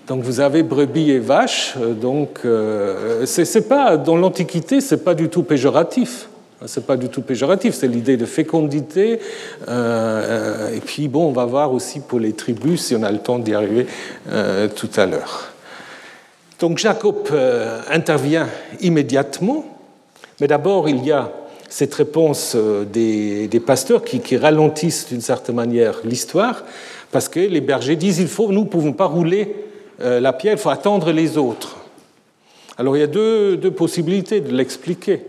[0.06, 2.40] Donc vous avez brebis et vache, donc
[3.24, 6.28] c'est pas dans l'Antiquité, c'est pas du tout péjoratif.
[6.66, 9.20] Ce n'est pas du tout péjoratif, c'est l'idée de fécondité.
[9.68, 13.18] Euh, et puis, bon, on va voir aussi pour les tribus, si on a le
[13.18, 13.87] temps d'y arriver
[14.31, 15.53] euh, tout à l'heure.
[16.61, 18.48] Donc Jacob euh, intervient
[18.81, 19.64] immédiatement,
[20.40, 21.33] mais d'abord il y a
[21.68, 26.64] cette réponse des, pasteurs qui, qui ralentissent d'une certaine manière l'histoire,
[27.11, 29.57] parce que les bergers disent il faut, nous ne pouvons pas rouler
[29.98, 31.77] la pierre, il faut attendre les autres.
[32.79, 35.22] Alors il y a deux possibilités de l'expliquer.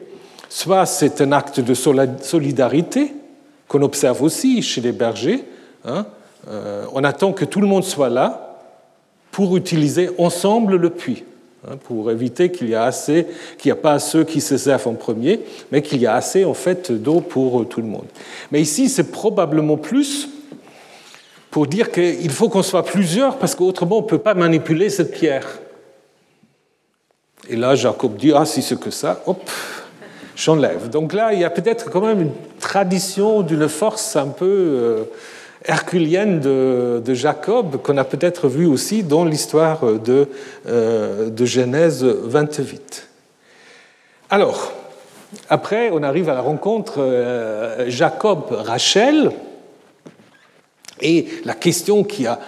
[0.49, 3.13] Soit c'est un acte de solidarité
[3.67, 5.43] qu'on observe aussi chez les bergers.
[5.86, 6.05] Hein.
[6.49, 8.60] Euh, on attend que tout le monde soit là
[9.31, 11.23] pour utiliser ensemble le puits,
[11.67, 15.99] hein, pour éviter qu'il n'y a pas ceux qui se servent en premier, mais qu'il
[15.99, 18.05] y a assez en fait d'eau pour tout le monde.
[18.51, 20.29] Mais ici, c'est probablement plus
[21.49, 25.12] pour dire qu'il faut qu'on soit plusieurs parce qu'autrement on ne peut pas manipuler cette
[25.12, 25.47] pierre.
[27.49, 29.49] Et là, Jacob dit ah si c'est que ça, hop,
[30.36, 30.89] j'enlève.
[30.89, 35.04] Donc là, il y a peut-être quand même une tradition d'une force un peu euh,
[35.65, 40.28] herculienne de, Jacob qu'on a peut-être vu aussi dans l'histoire de,
[40.67, 43.08] euh, de Genèse 28.
[44.30, 44.74] Alors,
[45.50, 49.32] après, on arrive à la rencontre euh, Jacob-Rachel.
[51.02, 52.39] Et la question qui a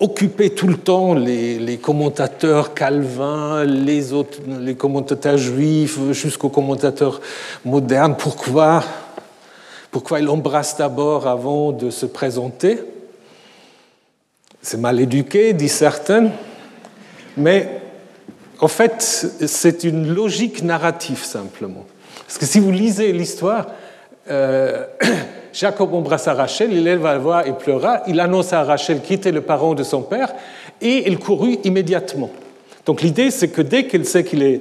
[0.00, 7.20] occupé tout le temps les, commentateurs calvins, les, autres, les commentateurs juifs, jusqu'aux commentateurs
[7.64, 8.14] modernes.
[8.16, 8.84] Pourquoi?
[9.90, 12.78] Pourquoi il embrasse d'abord avant de se présenter?
[14.62, 16.30] C'est mal éduqué, dit certains,
[17.36, 17.80] mais
[18.60, 21.86] en fait, c'est une logique narrative simplement.
[22.26, 23.68] Parce que si vous lisez l'histoire,
[24.30, 24.84] euh,
[25.58, 28.02] Jacob embrassa Rachel, il éleva la voix et pleura.
[28.06, 30.32] Il annonça à Rachel qui était le parent de son père
[30.80, 32.30] et il courut immédiatement.
[32.86, 34.60] Donc l'idée, c'est que dès qu'il sait qu'il est,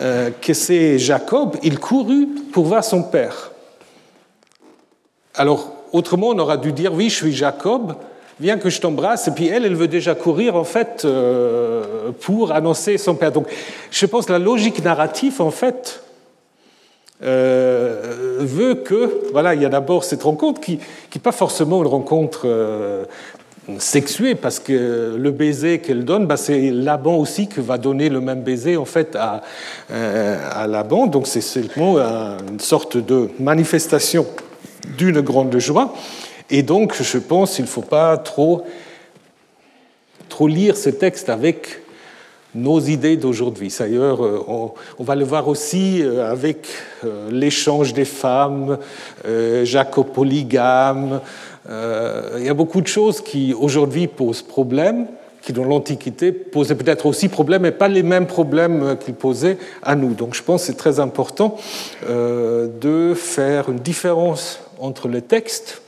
[0.00, 3.52] euh, que c'est Jacob, il courut pour voir son père.
[5.34, 7.96] Alors, autrement, on aura dû dire oui, je suis Jacob,
[8.40, 9.28] viens que je t'embrasse.
[9.28, 13.30] Et puis elle, elle veut déjà courir en fait euh, pour annoncer son père.
[13.30, 13.46] Donc,
[13.90, 16.02] je pense que la logique narrative, en fait,
[17.22, 21.88] euh, veut que, voilà, il y a d'abord cette rencontre qui n'est pas forcément une
[21.88, 23.04] rencontre euh,
[23.78, 28.20] sexuée, parce que le baiser qu'elle donne, bah, c'est Laban aussi qui va donner le
[28.20, 29.42] même baiser en fait à,
[29.90, 31.06] euh, à Laban.
[31.06, 34.26] Donc c'est seulement une sorte de manifestation
[34.96, 35.94] d'une grande joie.
[36.50, 38.64] Et donc, je pense qu'il ne faut pas trop,
[40.28, 41.79] trop lire ce texte avec
[42.54, 43.72] nos idées d'aujourd'hui.
[43.78, 46.66] D'ailleurs, on, va le voir aussi avec
[47.30, 48.78] l'échange des femmes,
[49.62, 51.20] Jacob polygame.
[51.68, 55.06] Il y a beaucoup de choses qui aujourd'hui posent problème
[55.42, 59.96] qui dans l'Antiquité posaient peut-être aussi problème, mais pas les mêmes problèmes qu'ils posaient à
[59.96, 60.14] nous.
[60.14, 61.56] Donc je pense que c'est très important
[62.08, 65.82] euh, de faire une différence entre le texte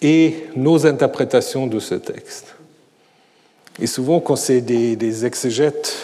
[0.00, 2.51] et nos interprétations de ce texte.
[3.80, 5.96] Et souvent, quand c'est des, exégètes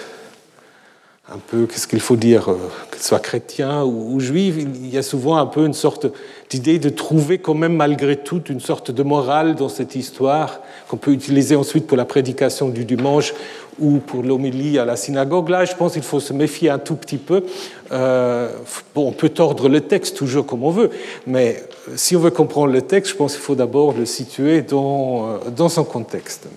[1.31, 2.57] un peu, qu'est-ce qu'il faut dire, euh,
[2.91, 6.07] qu'ils soient chrétiens ou, juifs, il y a souvent un peu une sorte
[6.49, 10.97] d'idée de trouver quand même malgré tout une sorte de morale dans cette histoire qu'on
[10.97, 13.35] peut utiliser ensuite pour la prédication du dimanche
[13.79, 15.51] ou pour l'homélie à la synagogue.
[15.51, 17.45] Là, je pense qu'il faut se méfier un tout petit peu.
[17.93, 18.51] Euh,
[18.95, 20.89] bon, on peut tordre le texte toujours comme on veut,
[21.27, 21.63] mais
[21.95, 25.69] si on veut comprendre le texte, je pense qu'il faut d'abord le situer euh, dans
[25.69, 26.49] son contexte.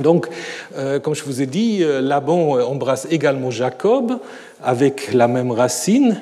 [0.00, 0.28] Donc,
[0.76, 4.18] euh, comme je vous ai dit, euh, Laban embrasse également Jacob
[4.62, 6.20] avec la même racine.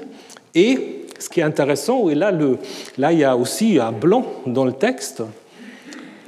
[0.54, 4.72] Et ce qui est intéressant, et là il y a aussi un blanc dans le
[4.72, 5.22] texte,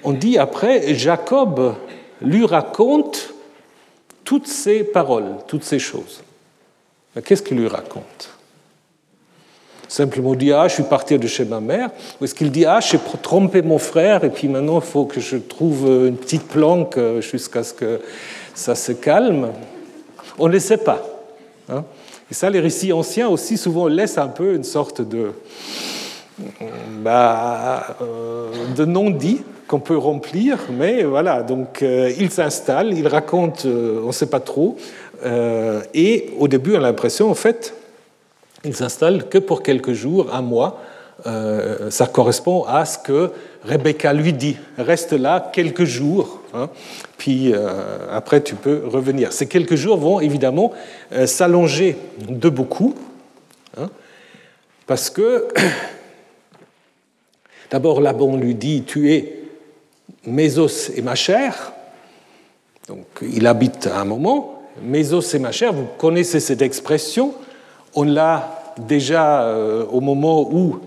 [0.05, 1.75] on dit après, Jacob
[2.23, 3.35] lui raconte
[4.25, 6.23] toutes ces paroles, toutes ces choses.
[7.25, 8.38] Qu'est-ce qu'il lui raconte?
[9.89, 12.81] Simplement dit Ah, je suis parti de chez ma mère Ou est-ce qu'il dit Ah,
[12.81, 16.99] j'ai trompé mon frère et puis maintenant il faut que je trouve une petite planque
[16.99, 18.01] euh, jusqu'à ce que
[18.55, 19.49] ça se calme
[20.39, 21.03] On ne sait pas.
[21.71, 21.85] Hein.
[22.31, 25.33] et ça, les récits anciens aussi souvent laissent un peu une sorte de,
[27.03, 33.67] bah, euh, de non-dit qu'on peut remplir, mais voilà, donc euh, il s'installe, il raconte,
[33.67, 34.79] on ne sait pas trop,
[35.93, 37.75] et au début on a l'impression en fait
[38.65, 40.81] il s'installe que pour quelques jours, un mois.
[41.27, 43.33] Euh, ça correspond à ce que
[43.65, 44.57] Rebecca lui dit.
[44.77, 46.71] Reste là quelques jours, hein,
[47.17, 49.33] puis euh, après tu peux revenir.
[49.33, 50.73] Ces quelques jours vont évidemment
[51.13, 52.95] euh, s'allonger de beaucoup,
[53.77, 53.91] hein,
[54.87, 55.49] parce que
[57.73, 59.43] d'abord Laban lui dit Tu es
[60.25, 61.73] mes os et ma chair.
[62.87, 64.63] Donc il habite à un moment.
[64.83, 67.35] Mes os et ma chair, vous connaissez cette expression.
[68.01, 70.79] On l'a déjà euh, au moment où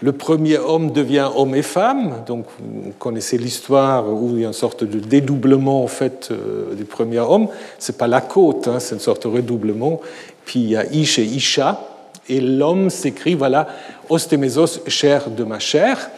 [0.00, 4.46] le premier homme devient homme et femme, donc vous connaissez l'histoire où il y a
[4.46, 7.48] une sorte de dédoublement en fait euh, du premier homme.
[7.78, 10.00] C'est pas la côte, hein, c'est une sorte de redoublement.
[10.46, 11.82] Puis il y a Ish et Isha,
[12.30, 13.68] et l'homme s'écrit voilà,
[14.08, 16.08] ostémésos, chair de ma chair.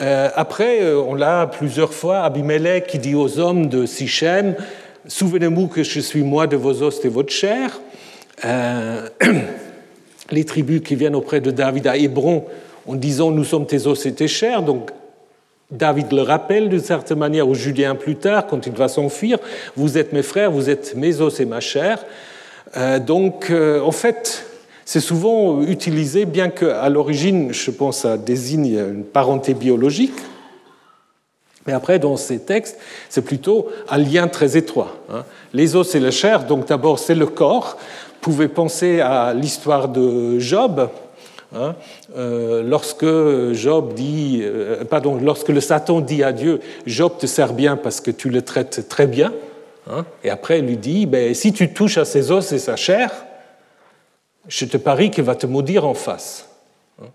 [0.00, 4.54] Euh, après, on l'a plusieurs fois, Abimelech qui dit aux hommes de Sichem
[5.08, 7.80] Souvenez-vous que je suis moi de vos os et votre chair.
[10.30, 12.44] les tribus qui viennent auprès de David à Hébron
[12.86, 14.62] en disant Nous sommes tes os et tes chairs.
[14.62, 14.90] Donc
[15.70, 19.38] David le rappelle d'une certaine manière aux Judéens plus tard, quand il va s'enfuir
[19.76, 22.04] Vous êtes mes frères, vous êtes mes os et ma chair.
[22.76, 24.46] Euh, donc, euh, en fait,
[24.84, 30.14] c'est souvent utilisé, bien qu'à l'origine, je pense, ça désigne une parenté biologique.
[31.66, 34.96] Mais après, dans ces textes, c'est plutôt un lien très étroit.
[35.10, 35.24] Hein.
[35.54, 37.78] Les os et la chair, donc d'abord, c'est le corps,
[38.24, 40.88] pouvez penser à l'histoire de Job.
[41.54, 41.76] Hein,
[42.16, 43.04] euh, lorsque
[43.52, 48.00] Job dit, euh, pardon, lorsque le Satan dit à Dieu, Job te sert bien parce
[48.00, 49.34] que tu le traites très bien,
[49.90, 52.76] hein, et après il lui dit, ben, si tu touches à ses os et sa
[52.76, 53.10] chair,
[54.48, 56.48] je te parie qu'il va te maudire en face.
[57.02, 57.08] Hein.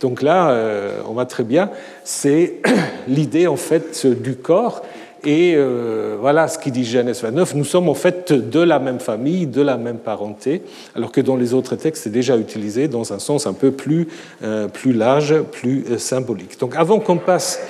[0.00, 1.70] Donc là, euh, on va très bien,
[2.04, 2.54] c'est
[3.06, 4.82] l'idée en fait du corps
[5.24, 7.54] et euh, voilà ce qui dit Genèse 29.
[7.54, 10.62] Nous sommes en fait de la même famille, de la même parenté,
[10.94, 14.08] alors que dans les autres textes, c'est déjà utilisé dans un sens un peu plus,
[14.42, 16.58] euh, plus large, plus euh, symbolique.
[16.60, 17.60] Donc avant qu'on passe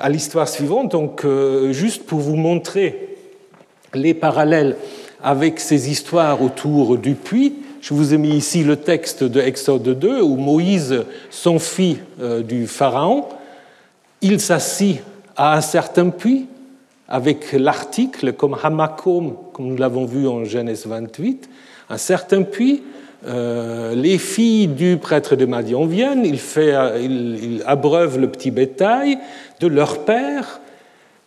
[0.00, 1.26] à l'histoire suivante, donc,
[1.72, 3.16] juste pour vous montrer
[3.92, 4.76] les parallèles
[5.22, 9.82] avec ces histoires autour du puits, je vous ai mis ici le texte de Exode
[9.82, 11.98] 2 où Moïse s'enfuit
[12.48, 13.26] du Pharaon.
[14.22, 15.00] Il s'assit
[15.36, 16.46] à un certain puits
[17.10, 21.50] avec l'article comme Hamakom, comme nous l'avons vu en Genèse 28,
[21.90, 22.82] un certain puits.
[23.26, 29.18] Euh, les filles du prêtre de Madian viennent, il, fait, il, abreuve le petit bétail
[29.58, 30.60] de leur père.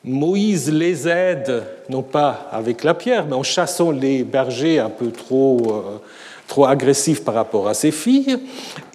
[0.05, 5.11] Moïse les aide, non pas avec la pierre, mais en chassant les bergers un peu
[5.11, 5.99] trop, euh,
[6.47, 8.37] trop agressifs par rapport à ses filles.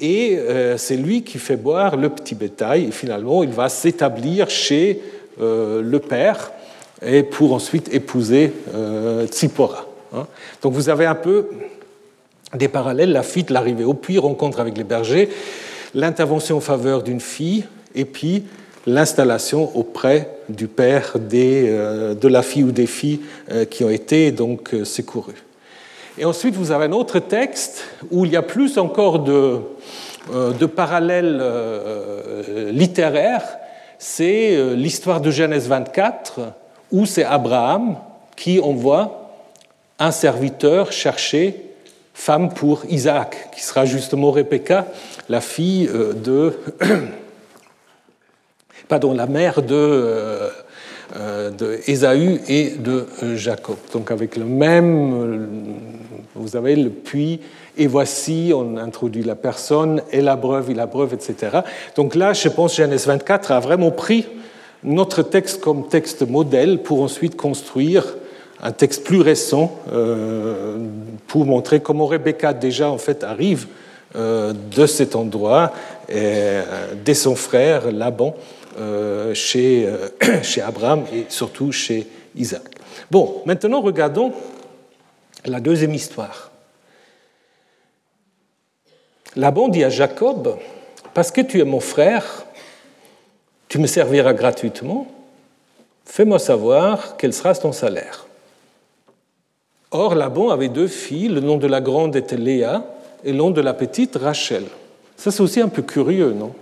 [0.01, 2.87] Et euh, c'est lui qui fait boire le petit bétail.
[2.87, 5.03] Et finalement, il va s'établir chez
[5.41, 6.51] le père
[7.03, 9.87] et pour ensuite épouser euh, Tsipora.
[10.15, 10.27] Hein.
[10.63, 11.49] Donc vous avez un peu
[12.55, 15.29] des parallèles, la fuite, l'arrivée au puits, rencontre avec les bergers,
[15.95, 18.45] l'intervention en faveur d'une fille, et puis
[18.87, 23.21] l'installation auprès du père des, de la fille ou des filles
[23.71, 25.45] qui ont été donc secourues.
[26.17, 29.59] Et ensuite, vous avez un autre texte où il y a plus encore de,
[30.33, 31.43] de parallèles
[32.71, 33.59] littéraires.
[33.99, 36.41] C'est l'histoire de Genèse 24,
[36.91, 37.97] où c'est Abraham
[38.37, 39.31] qui envoie
[39.99, 41.69] un serviteur chercher
[42.15, 44.87] femme pour Isaac, qui sera justement Rebecca,
[45.29, 46.59] la fille euh, de.
[48.89, 50.49] pardon, la mère de, euh,
[51.17, 53.77] euh, Ésaü et de Jacob.
[53.93, 55.47] Donc avec le même.
[56.35, 57.41] Vous avez le puits,
[57.77, 61.61] et voici, on introduit la personne, et la preuve, et la preuve, etc.
[61.97, 64.27] Donc là, je pense que Genèse 24 a vraiment pris
[64.83, 68.05] notre texte comme texte modèle pour ensuite construire
[68.63, 70.79] un texte plus récent euh,
[71.27, 73.67] pour montrer comment Rebecca déjà en fait arrive
[74.17, 75.73] euh, de cet endroit
[76.09, 78.35] et, euh, dès son frère Laban
[79.35, 79.89] chez,
[80.43, 82.07] chez Abraham et surtout chez
[82.37, 82.63] Isaac.
[83.11, 84.33] Bon, maintenant regardons
[85.45, 86.53] la deuxième histoire.
[89.35, 90.59] Laban dit à Jacob,
[91.15, 92.45] parce que tu es mon frère,
[93.69, 95.07] tu me serviras gratuitement,
[96.05, 98.27] fais-moi savoir quel sera ton salaire.
[99.91, 102.85] Or, Laban avait deux filles, le nom de la grande était Léa
[103.25, 104.65] et le nom de la petite Rachel.
[105.17, 106.53] Ça, c'est aussi un peu curieux, non?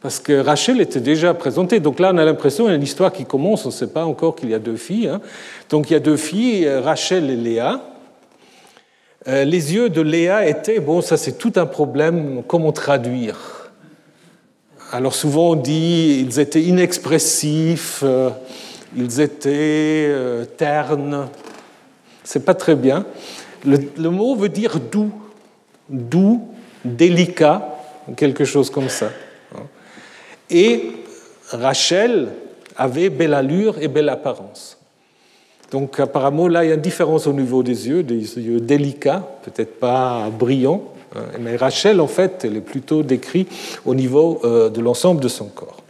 [0.00, 1.78] Parce que Rachel était déjà présentée.
[1.80, 3.88] Donc là, on a l'impression qu'il y a une histoire qui commence, on ne sait
[3.88, 5.08] pas encore qu'il y a deux filles.
[5.08, 5.20] Hein.
[5.68, 7.82] Donc il y a deux filles, Rachel et Léa.
[9.28, 13.59] Euh, les yeux de Léa étaient, bon, ça c'est tout un problème, comment traduire?
[14.92, 18.30] Alors souvent on dit, ils étaient inexpressifs, euh,
[18.96, 21.28] ils étaient euh, ternes,
[22.24, 23.06] c'est pas très bien.
[23.64, 25.12] Le, mot veut dire doux,
[25.88, 26.48] doux,
[26.84, 27.76] délicat,
[28.16, 29.10] quelque chose comme ça.
[30.48, 30.90] Et
[31.50, 32.30] Rachel
[32.76, 34.76] avait belle allure et belle apparence.
[35.70, 39.24] Donc apparemment, là, il y a une différence au niveau des yeux, des yeux délicats,
[39.44, 40.82] peut-être pas brillants.
[41.38, 43.50] Mais Rachel, en fait, elle est plutôt décrite
[43.84, 45.82] au niveau euh, de l'ensemble de son corps.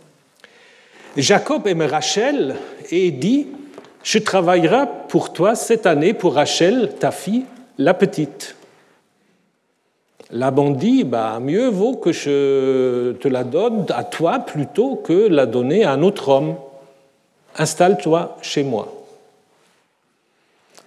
[1.17, 2.57] Jacob aimait Rachel
[2.91, 3.49] et dit
[4.03, 7.45] je travaillerai pour toi cette année pour Rachel, ta fille,
[7.77, 8.57] la petite.
[10.31, 15.45] Laban dit, bah, mieux vaut que je te la donne à toi plutôt que la
[15.45, 16.55] donner à un autre homme.
[17.59, 18.93] Installe-toi chez moi.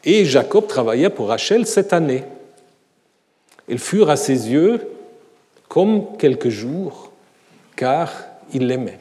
[0.06, 2.24] Et Jacob travailla pour Rachel cette année.
[3.68, 4.88] Ils furent à ses yeux
[5.68, 7.11] comme quelques jours,
[7.76, 8.11] car
[8.53, 8.99] il l'aimait.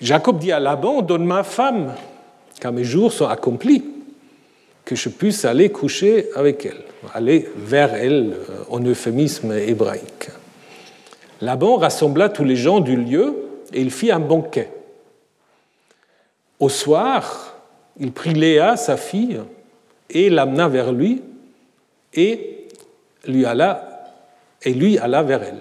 [0.00, 1.94] Jacob dit à Laban, donne ma femme,
[2.60, 3.84] car mes jours sont accomplis,
[4.84, 6.82] que je puisse aller coucher avec elle,
[7.14, 10.30] aller vers elle euh, en euphémisme hébraïque.
[11.40, 13.36] Laban rassembla tous les gens du lieu
[13.72, 14.70] et il fit un banquet.
[16.58, 17.54] Au soir,
[18.00, 19.40] il prit Léa, sa fille,
[20.10, 21.22] et l'amena vers lui,
[22.14, 22.66] et
[23.26, 24.06] lui alla,
[24.62, 25.60] et lui alla vers elle.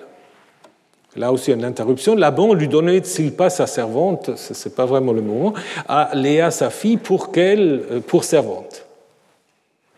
[1.16, 2.16] Là aussi une interruption.
[2.16, 3.02] Laban lui donnait
[3.36, 5.54] pas sa servante, ce n'est pas vraiment le moment,
[5.88, 8.86] à Léa, sa fille, pour, qu'elle, euh, pour servante.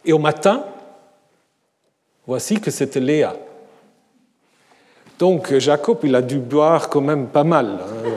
[0.06, 0.64] Et au matin,
[2.26, 3.36] voici que c'était Léa.
[5.20, 7.80] Donc Jacob, il a dû boire quand même pas mal.
[7.82, 8.10] Hein.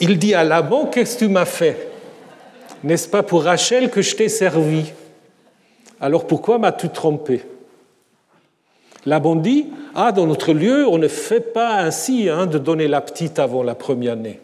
[0.00, 1.91] Il dit à Laban, qu'est-ce que tu m'as fait?
[2.84, 4.92] N'est-ce pas pour Rachel que je t'ai servi?
[6.00, 7.42] Alors pourquoi m'as-tu trompé?
[9.06, 13.00] Laban dit, ah, dans notre lieu, on ne fait pas ainsi hein, de donner la
[13.00, 14.40] petite avant la première année.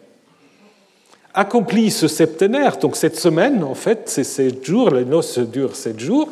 [1.33, 5.99] Accomplis ce septénaire, donc cette semaine, en fait, c'est sept jours, les noces durent sept
[5.99, 6.29] jours,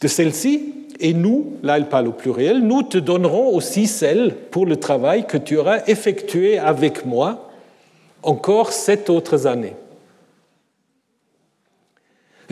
[0.00, 4.66] de celle-ci, et nous, là elle parle au pluriel, nous te donnerons aussi celle pour
[4.66, 7.50] le travail que tu auras effectué avec moi
[8.22, 9.74] encore sept autres années.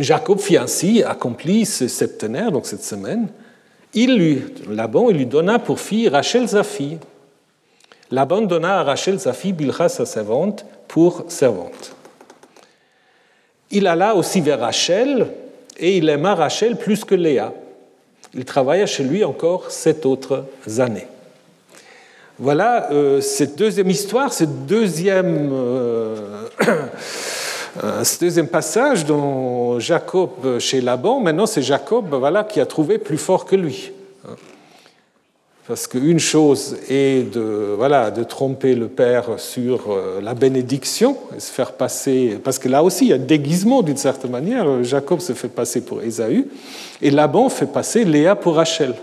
[0.03, 3.29] Jacob fit ainsi, accomplit ce septénaire, donc cette semaine,
[3.95, 6.99] il lui, Laban il lui donna pour fille Rachel sa fille.
[8.11, 11.95] Laban donna à Rachel sa fille Bilha sa servante pour servante.
[13.71, 15.29] Il alla aussi vers Rachel
[15.79, 17.53] et il aima Rachel plus que Léa.
[18.35, 20.45] Il travailla chez lui encore sept autres
[20.79, 21.07] années.
[22.39, 26.47] Voilà euh, cette deuxième histoire, cette deuxième Euh,
[27.81, 33.19] ce deuxième passage dans Jacob chez Laban, maintenant c'est Jacob voilà, qui a trouvé plus
[33.19, 33.93] fort que lui.
[35.71, 41.39] Parce qu'une chose est de, voilà, de tromper le père sur euh, la bénédiction et
[41.39, 44.83] se faire passer, parce que là aussi il y a un déguisement d'une certaine manière.
[44.83, 46.49] Jacob se fait passer pour Ésaü
[47.01, 48.95] et Laban fait passer Léa pour Rachel.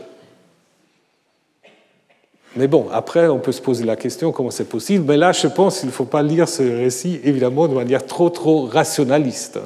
[2.58, 5.06] Mais bon, après, on peut se poser la question comment c'est possible?
[5.08, 8.30] Mais là, je pense qu'il ne faut pas lire ce récit, évidemment, de manière trop,
[8.30, 9.60] trop rationaliste.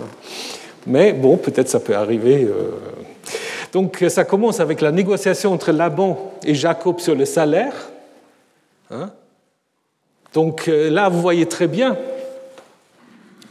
[0.86, 2.44] Mais bon, peut-être ça peut arriver.
[2.44, 2.72] Euh.
[3.72, 7.74] Donc, ça commence avec la négociation entre Laban et Jacob sur le salaire.
[8.92, 9.12] Hein.
[10.34, 11.98] Donc euh, là, vous voyez très bien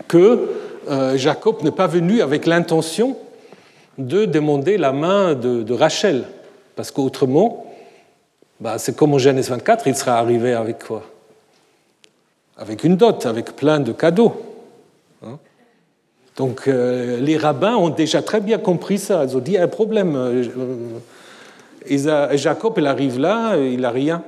[0.09, 0.51] que
[0.89, 3.17] euh, Jacob n'est pas venu avec l'intention
[3.99, 6.25] de demander la main de, Rachel,
[6.75, 7.67] parce qu'autrement,
[8.61, 11.03] bah, c'est comme en Genèse 24, il sera arrivé avec quoi?
[12.59, 14.35] Avec une dot, avec plein de cadeaux.
[15.25, 15.39] Hein.
[16.37, 19.25] Donc euh, les rabbins ont déjà très bien compris ça.
[19.25, 20.45] Ils ont dit un problème.
[21.87, 24.23] Jacob, il arrive là, il n'a rien.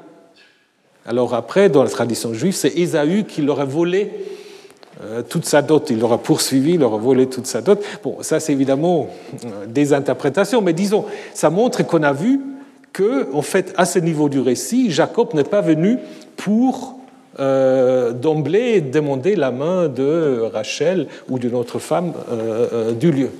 [1.04, 4.10] Alors après, dans la tradition juive, c'est Ésaü qui leur a volé
[5.02, 5.90] euh, toute sa dot.
[5.90, 7.82] Il l'aura poursuivi, il leur a volé toute sa dot.
[8.04, 9.08] Bon, ça c'est évidemment
[9.44, 11.04] euh, des interprétations, mais disons,
[11.34, 12.40] ça montre qu'on a vu
[12.92, 15.98] que, en fait, à ce niveau du récit, Jacob n'est pas venu
[16.36, 16.96] pour
[17.40, 22.12] euh, d'emblée demander la main de Rachel ou d'une autre femme
[23.00, 23.30] du lieu.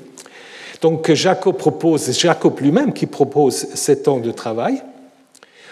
[0.81, 4.83] Donc Jacob propose, Jacob lui-même qui propose sept ans de travail.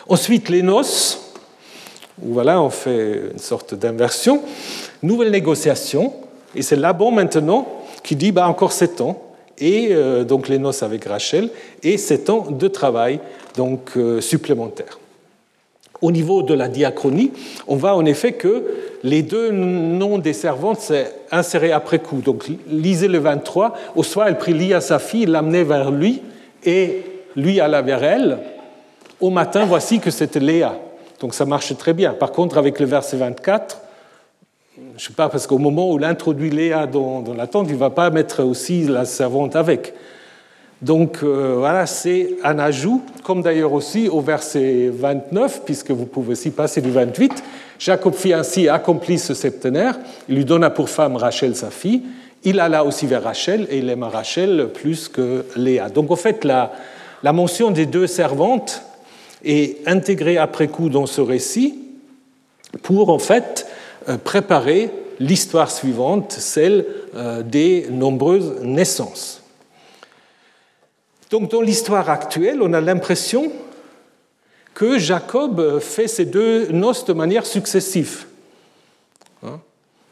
[0.09, 1.31] Ensuite, les noces
[2.23, 4.43] où voilà, on fait une sorte d'inversion.
[5.03, 6.13] Nouvelle négociation,
[6.55, 7.67] et c'est Laban maintenant
[8.03, 9.23] qui dit bah, encore sept ans,
[9.59, 11.51] et euh, donc les noces avec Rachel,
[11.83, 13.21] et sept ans de travail
[13.57, 14.99] donc euh, supplémentaire.
[16.03, 17.31] Au niveau de la diachronie,
[17.69, 18.65] on voit en effet que
[19.03, 22.21] les deux noms des servantes c'est inséré après coup.
[22.23, 26.23] Donc lisez le 23, au soir elle prit Lia sa fille, l'amenait vers lui,
[26.65, 27.03] et
[27.37, 28.39] lui alla vers elle.
[29.21, 30.79] Au matin, voici que c'était Léa.
[31.21, 32.15] Donc ça marche très bien.
[32.15, 33.83] Par contre, avec le verset 24,
[34.77, 37.75] je ne sais pas, parce qu'au moment où l'introduit Léa dans, dans, la tente, il
[37.75, 39.93] ne va pas mettre aussi la servante avec.
[40.83, 46.33] Donc euh, voilà, c'est un ajout, comme d'ailleurs aussi au verset 29, puisque vous pouvez
[46.33, 47.43] aussi passer du 28.
[47.79, 52.03] Jacob fit ainsi accomplit ce septenaire, il lui donna pour femme Rachel sa fille,
[52.45, 55.91] il alla aussi vers Rachel et il aima Rachel plus que Léa.
[55.91, 56.73] Donc en fait, la,
[57.23, 58.83] mention des deux servantes
[59.45, 61.79] et intégré après coup dans ce récit
[62.83, 63.67] pour en fait
[64.09, 69.40] euh, préparer l'histoire suivante, celle euh, des nombreuses naissances.
[71.31, 73.51] Donc dans l'histoire actuelle, on a l'impression
[74.75, 78.27] que Jacob fait ces deux noces de manière successive.
[79.45, 79.61] Hein?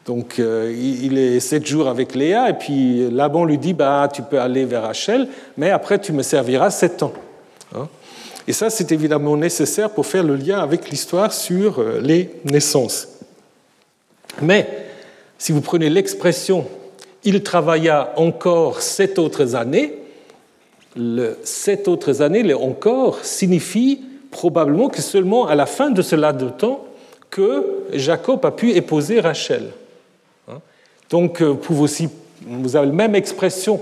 [0.05, 4.21] Donc euh, il est sept jours avec Léa et puis Laban lui dit bah, tu
[4.21, 7.13] peux aller vers Rachel, mais après tu me serviras sept ans.
[7.75, 7.87] Hein?
[8.47, 13.09] Et ça, c'est évidemment nécessaire pour faire le lien avec l'histoire sur euh, les naissances.
[14.41, 14.67] Mais
[15.37, 16.65] si vous prenez l'expression
[17.23, 19.98] il travailla encore sept autres années,
[20.99, 26.15] le sept autres années, le encore, signifie probablement que seulement à la fin de ce
[26.15, 26.85] laps de temps
[27.29, 29.71] que Jacob a pu épouser Rachel.
[30.49, 30.59] Hein?
[31.09, 32.09] Donc euh, vous, aussi,
[32.45, 33.79] vous avez la même expression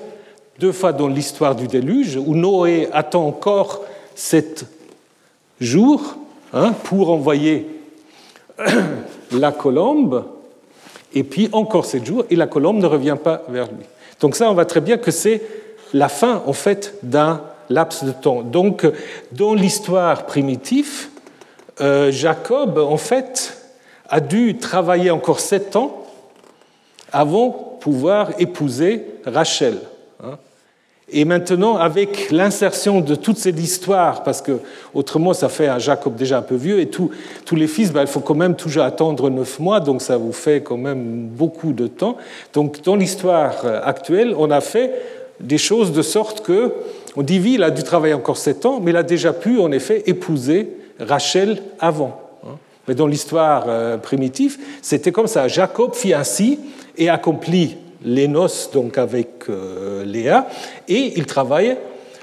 [0.59, 4.65] deux fois dans l'histoire du déluge, où Noé attend encore sept
[5.59, 6.17] jours
[6.53, 7.67] hein, pour envoyer
[9.31, 10.25] la colombe,
[11.15, 13.85] et puis encore sept jours, et la colombe ne revient pas vers lui.
[14.19, 15.41] Donc ça, on voit très bien que c'est
[15.93, 18.41] la fin, en fait, d'un laps de temps.
[18.41, 18.85] Donc,
[19.31, 21.09] dans l'histoire primitive,
[21.81, 23.57] euh, Jacob, en fait,
[24.09, 26.05] a dû travailler encore sept ans
[27.11, 29.77] avant pouvoir épouser Rachel.
[30.23, 30.37] Hein.
[31.09, 34.59] Et maintenant, avec l'insertion de toute cette histoire, parce que
[34.93, 37.11] autrement ça fait un Jacob déjà un peu vieux, et tous
[37.53, 40.61] les fils, ben, il faut quand même toujours attendre neuf mois, donc ça vous fait
[40.61, 42.17] quand même beaucoup de temps.
[42.53, 43.53] Donc dans l'histoire
[43.85, 44.91] actuelle, on a fait
[45.39, 46.73] des choses de sorte que,
[47.15, 49.71] on dit, il a dû travailler encore sept ans, mais il a déjà pu en
[49.71, 50.69] effet épouser
[50.99, 52.19] Rachel avant.
[52.45, 52.57] Hein.
[52.87, 55.47] Mais dans l'histoire euh, primitive, c'était comme ça.
[55.47, 56.59] Jacob fit ainsi
[56.97, 60.47] et accomplit les noces donc avec euh, Léa,
[60.87, 61.77] et il travaille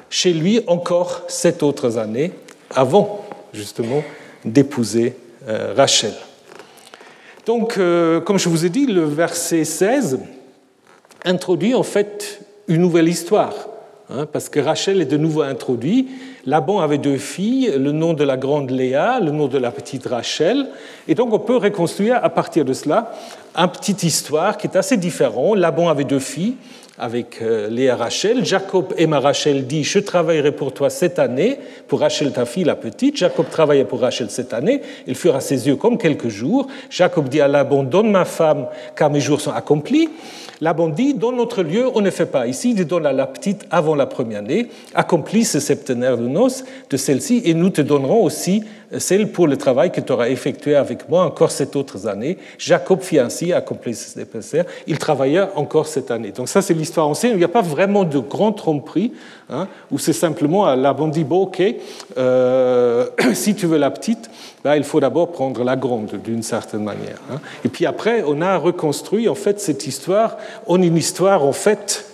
[0.09, 2.33] chez lui encore sept autres années
[2.71, 4.03] avant justement
[4.45, 5.17] d'épouser
[5.49, 6.15] euh, Rachel.
[7.47, 7.75] Donc,
[8.25, 10.19] comme je vous ai dit, le verset 16
[11.27, 13.55] introduit en fait une nouvelle histoire,
[14.11, 16.09] hein, parce que Rachel est de nouveau introduit.
[16.47, 20.07] Laban avait deux filles, le nom de la grande Léa, le nom de la petite
[20.07, 20.67] Rachel,
[21.09, 23.13] et donc on peut reconstruire à partir de cela
[23.57, 25.57] une petite histoire qui est assez différente.
[25.57, 26.55] Laban avait deux filles
[26.99, 28.45] avec euh, Léa Rachel.
[28.45, 32.77] Jacob aima Rachel dit Je travaillerai pour toi cette année, pour Rachel ta fille la
[32.77, 33.17] petite.
[33.17, 34.81] Jacob travaillait pour Rachel cette année.
[35.07, 36.67] Ils furent à ses yeux comme quelques jours.
[36.91, 40.09] Jacob dit à Laban Donne ma femme, car mes jours sont accomplis.
[40.61, 42.47] Laban dit Dans notre lieu, on ne fait pas.
[42.47, 44.69] Ici, il donne à la petite avant la première année.
[44.95, 46.27] Accomplis ce septénaire de
[46.91, 48.63] de celle-ci, et nous te donnerons aussi
[48.99, 52.39] celle pour le travail que tu auras effectué avec moi encore cette autre année.
[52.59, 54.67] Jacob fit ainsi, accomplit ce septénaire.
[54.87, 56.31] Il travailla encore cette année.
[56.31, 57.33] Donc, ça, c'est l'histoire ancienne.
[57.33, 59.13] Il n'y a pas vraiment de grand tromperie,
[59.51, 61.63] hein, où c'est simplement Laban dit Bon, ok,
[62.17, 64.31] euh, si tu veux la petite,
[64.65, 67.19] Là, il faut d'abord prendre la grande d'une certaine manière.
[67.31, 67.39] Hein.
[67.67, 72.07] Et puis après, on a reconstruit en fait cette histoire en une histoire en fait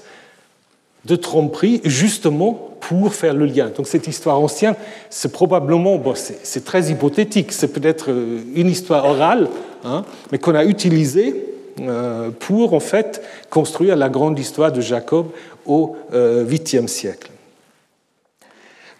[1.04, 3.70] de tromperie, justement pour faire le lien.
[3.74, 4.74] Donc cette histoire ancienne,
[5.10, 9.48] c'est probablement, bon, c'est très hypothétique, c'est peut-être euh, une histoire orale,
[9.84, 11.44] hein, mais qu'on a utilisée
[11.80, 15.28] euh, pour en fait construire la grande histoire de Jacob
[15.66, 17.30] au 8e euh, siècle.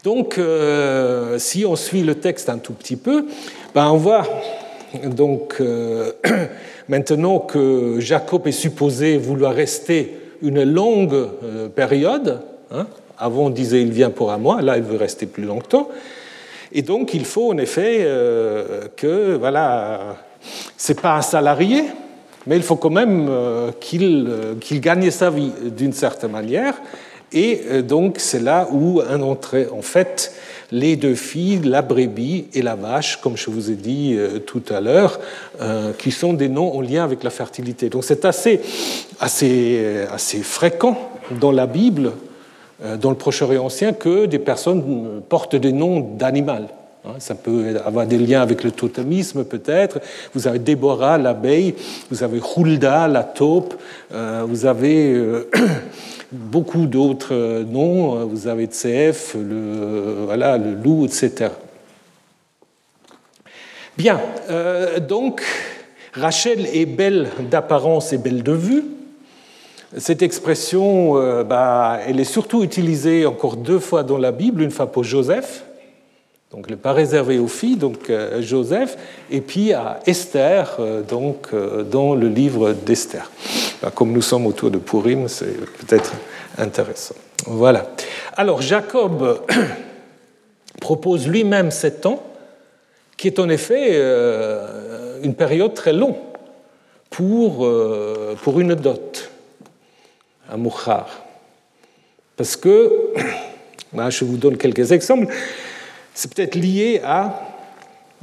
[0.03, 0.40] Donc,
[1.36, 3.26] si on suit le texte un tout petit peu,
[3.74, 4.26] ben on voit
[5.05, 5.61] donc
[6.88, 12.41] maintenant que Jacob est supposé vouloir rester une longue euh, période.
[12.72, 12.86] Hein,
[13.18, 15.88] avant, on disait il vient pour un mois, là, il veut rester plus longtemps.
[16.72, 18.07] Et donc, il faut en effet
[18.97, 20.16] que, voilà,
[20.76, 21.82] c'est pas un salarié,
[22.47, 23.28] mais il faut quand même
[23.80, 26.74] qu'il gagne sa vie d'une certaine manière.
[27.33, 30.35] Et euh, donc c'est là où un entrée, en fait,
[30.72, 34.62] les deux filles, la brebis et la vache, comme je vous ai dit euh, tout
[34.70, 35.20] à l'heure,
[35.61, 37.89] euh, qui sont des noms en lien avec la fertilité.
[37.89, 38.61] Donc c'est assez,
[39.20, 40.97] assez, assez fréquent
[41.41, 42.12] dans la Bible,
[43.01, 46.66] dans le Proche-Orient ancien, que des personnes portent des noms d'animaux.
[47.05, 47.11] Hein.
[47.18, 50.01] Ça peut avoir des liens avec le totémisme peut-être.
[50.35, 51.74] Vous avez Déborah, l'abeille,
[52.11, 53.74] vous avez Hulda, la taupe,
[54.11, 55.14] vous avez
[56.33, 58.26] beaucoup d'autres noms.
[58.26, 61.51] Vous avez CF, le, voilà, le loup, etc.
[63.97, 65.43] Bien, euh, donc
[66.14, 68.85] Rachel est belle d'apparence et belle de vue.
[69.97, 74.70] Cette expression, euh, bah, elle est surtout utilisée encore deux fois dans la Bible, une
[74.70, 75.64] fois pour Joseph,
[76.51, 78.96] donc elle n'est pas réservée aux filles, donc euh, Joseph,
[79.30, 80.78] et puis à Esther,
[81.09, 81.55] donc
[81.90, 83.30] dans le livre d'Esther.
[83.82, 86.12] Bah, comme nous sommes autour de Purim, c'est peut-être
[86.59, 87.14] intéressant.
[87.46, 87.86] Voilà.
[88.36, 89.40] Alors Jacob
[90.80, 92.22] propose lui-même sept ans,
[93.16, 96.16] qui est en effet euh, une période très longue
[97.11, 99.30] pour, euh, pour une dot,
[100.51, 101.07] un mouchar.
[102.36, 103.12] Parce que,
[103.92, 105.26] bah, je vous donne quelques exemples,
[106.15, 107.41] c'est peut-être lié à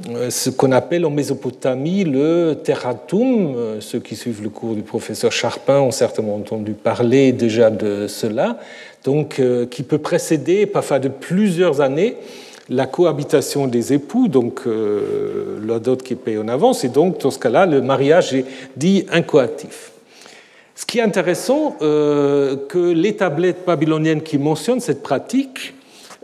[0.08, 3.54] euh, ce qu'on appelle en Mésopotamie le terratum.
[3.56, 8.06] Euh, ceux qui suivent le cours du professeur Charpin ont certainement entendu parler déjà de
[8.06, 8.58] cela,
[9.04, 12.16] donc euh, qui peut précéder, parfois de plusieurs années,
[12.68, 17.30] la cohabitation des époux, donc la dot qui est payée en avance, et donc dans
[17.30, 18.44] ce cas-là, le mariage est
[18.76, 19.92] dit incoactif.
[20.74, 25.72] Ce qui est intéressant, que les tablettes babyloniennes qui mentionnent cette pratique,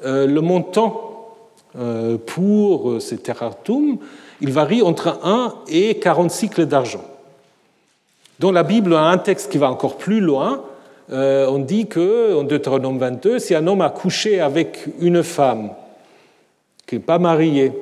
[0.04, 1.13] le montant euh,
[2.26, 3.98] pour euh, ces terratum,
[4.40, 7.04] il varie entre 1 et 40 cycles d'argent.
[8.38, 10.62] Dans la Bible, un texte qui va encore plus loin,
[11.10, 15.70] euh, on dit que, en Deutéronome 22, si un homme a couché avec une femme
[16.86, 17.72] qui n'est pas mariée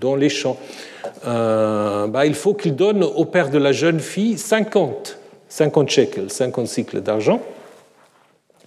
[0.00, 0.56] dans les champs,
[1.24, 6.66] bah, il faut qu'il donne au père de la jeune fille 50, 50 shekels, 50
[6.66, 7.40] cycles d'argent,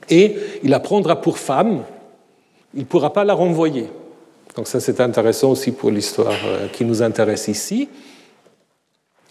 [0.09, 1.83] et il la prendra pour femme
[2.77, 3.87] il ne pourra pas la renvoyer.
[4.55, 7.89] Donc ça, c'est intéressant aussi pour l'histoire euh, qui nous intéresse ici.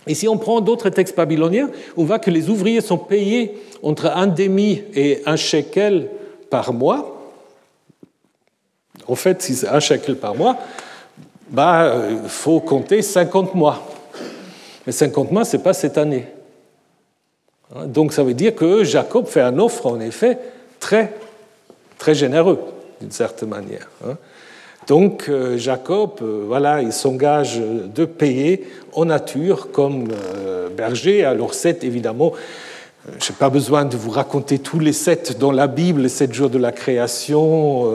[0.08, 4.06] Et si on prend d'autres textes babyloniens, on voit que les ouvriers sont payés entre
[4.06, 6.10] un demi et un shekel
[6.50, 7.32] par mois.
[9.06, 10.58] En fait, si c'est un shekel par mois,
[11.48, 13.86] bah, il faut compter 50 mois.
[14.86, 16.26] Mais 50 mois, ce n'est pas cette année.
[17.74, 20.38] Hein, donc ça veut dire que Jacob fait un offre, en effet,
[20.80, 21.12] très,
[21.98, 22.58] très généreux
[23.00, 23.88] d'une certaine manière.
[24.06, 24.16] Hein.
[24.86, 31.24] Donc euh, Jacob, euh, voilà, il s'engage de payer en nature comme euh, berger.
[31.24, 32.32] Alors sept, évidemment,
[33.20, 36.32] je n'ai pas besoin de vous raconter tous les sept dans la Bible, les sept
[36.32, 37.90] jours de la création,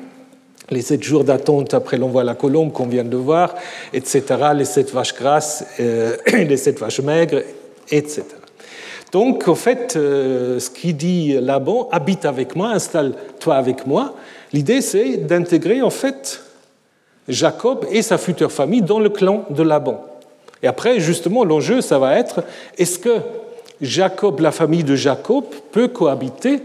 [0.70, 3.54] les sept jours d'attente après l'envoi à la colombe qu'on vient de voir,
[3.92, 4.22] etc.,
[4.54, 7.42] les sept vaches grasses, les sept vaches maigres,
[7.90, 8.24] etc.
[9.16, 14.12] Donc, en fait, euh, ce qui dit Laban, habite avec moi, installe-toi avec moi,
[14.52, 16.42] l'idée c'est d'intégrer en fait
[17.26, 20.04] Jacob et sa future famille dans le clan de Laban.
[20.62, 22.44] Et après, justement, l'enjeu, ça va être,
[22.76, 23.16] est-ce que
[23.80, 26.60] Jacob, la famille de Jacob, peut cohabiter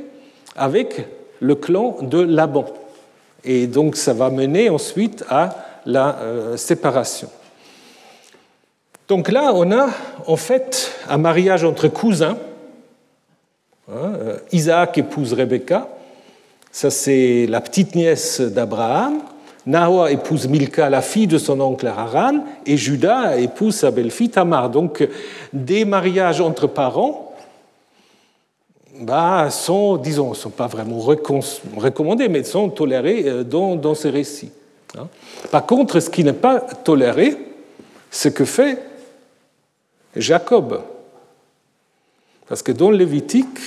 [0.57, 1.07] avec
[1.39, 2.65] le clan de Laban?
[3.45, 7.29] Et donc, ça va mener ensuite à la euh, séparation.
[9.11, 9.89] Donc là, on a
[10.25, 12.37] en fait un mariage entre cousins.
[13.91, 15.89] Hein, euh, Isaac épouse Rebecca,
[16.71, 19.19] ça c'est la petite nièce d'Abraham.
[19.65, 24.69] Nahor épouse Milka, la fille de son oncle Haran, et Judas épouse sa belle-fille Tamar.
[24.69, 25.05] Donc
[25.51, 27.35] des mariages entre parents
[29.01, 30.99] bah, sont, disons, sont pas vraiment
[31.75, 34.53] recommandés, mais sont tolérés euh, dans, dans ces récits.
[34.97, 35.09] Hein.
[35.51, 37.35] Par contre, ce qui n'est pas toléré,
[38.09, 38.90] ce que fait
[40.15, 40.81] Jacob.
[42.47, 43.59] Parce que dans Lévitique,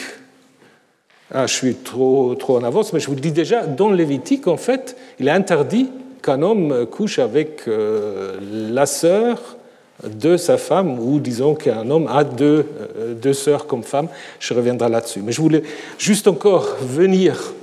[1.32, 4.46] ah, je suis trop, trop en avance, mais je vous le dis déjà, dans Lévitique,
[4.46, 5.90] en fait, il est interdit
[6.22, 8.38] qu'un homme couche avec euh,
[8.72, 9.56] la sœur
[10.02, 12.66] de sa femme, ou disons qu'un homme a deux,
[12.98, 14.08] euh, deux sœurs comme femme.
[14.38, 15.22] Je reviendrai là-dessus.
[15.22, 15.62] Mais je voulais
[15.98, 17.54] juste encore venir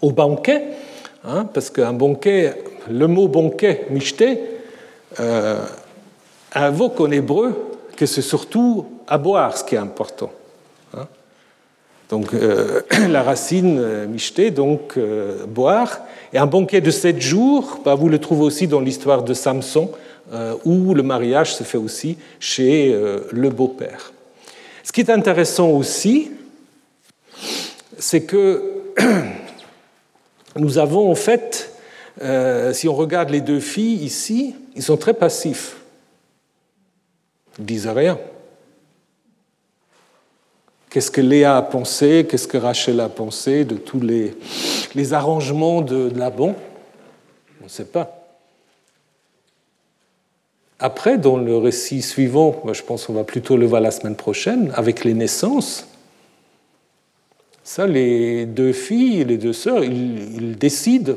[0.00, 0.64] au banquet,
[1.24, 1.96] hein, parce qu'un
[2.90, 4.40] le mot banquet, michté,
[5.20, 5.58] euh,
[6.54, 7.67] invoque en hébreu
[7.98, 10.30] que c'est surtout à boire ce qui est important.
[10.96, 11.08] Hein.
[12.08, 16.02] Donc euh, la racine euh, donc euh, boire.
[16.32, 19.90] Et un banquet de sept jours, bah, vous le trouvez aussi dans l'histoire de Samson,
[20.66, 22.94] où le mariage se fait aussi chez
[23.32, 24.12] le beau-père.
[24.84, 26.30] Ce qui est intéressant aussi,
[27.96, 28.62] c'est que
[30.56, 31.72] nous avons en fait,
[32.72, 35.77] si on regarde les deux filles ici, ils sont très passifs
[37.58, 38.18] disent rien.
[40.90, 46.10] Qu'est-ce que Léa a pensé, qu'est-ce que Rachel a pensé de tous les, arrangements de,
[46.16, 46.54] Laban
[47.60, 48.14] On ne sait pas.
[50.78, 54.72] Après, dans le récit suivant, je pense qu'on va plutôt le voir la semaine prochaine,
[54.74, 55.86] avec les naissances,
[57.64, 61.16] ça, les deux filles, les deux sœurs, ils décident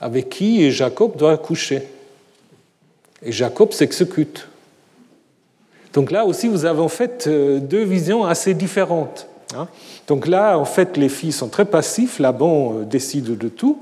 [0.00, 1.82] avec qui Jacob doit coucher.
[3.22, 4.48] Et Jacob s'exécute.
[5.96, 9.26] Donc là aussi, vous avez en fait euh, deux visions assez différentes.
[9.56, 9.66] Hein.
[10.06, 13.78] Donc là, en fait, les filles sont très passifs, Laban euh, décide de tout,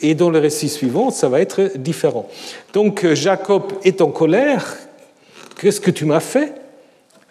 [0.00, 2.26] et dans le récit suivant, ça va être différent.
[2.72, 4.74] Donc euh, Jacob est en colère.
[5.60, 6.54] Qu'est-ce que tu m'as fait?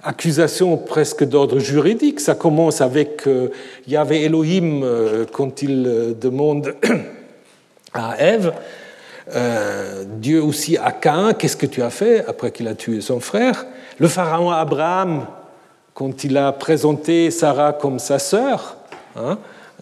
[0.04, 2.20] Accusation presque d'ordre juridique.
[2.20, 3.28] Ça commence avec
[3.88, 4.86] Yahvé Elohim
[5.32, 6.76] quand il demande
[7.94, 8.54] à Ève
[10.18, 13.66] Dieu aussi à Cain, qu'est-ce que tu as fait après qu'il a tué son frère?
[14.00, 15.26] Le pharaon Abraham,
[15.94, 18.78] quand il a présenté Sarah comme sa sœur,
[19.16, 19.38] hein,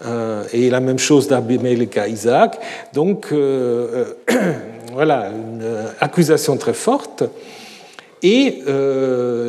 [0.05, 2.59] euh, et la même chose d'Abimelech à Isaac.
[2.93, 4.53] Donc, euh, euh,
[4.93, 5.63] voilà, une
[5.99, 7.23] accusation très forte.
[8.23, 8.61] Et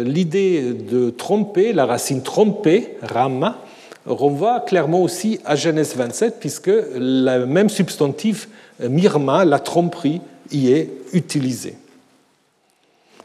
[0.05, 3.59] l'idée de tromper, la racine tromper, Rama,
[4.07, 8.49] renvoie clairement aussi à Genèse 27, puisque le même substantif
[8.89, 10.21] mirma, la tromperie,
[10.51, 11.77] y est utilisé.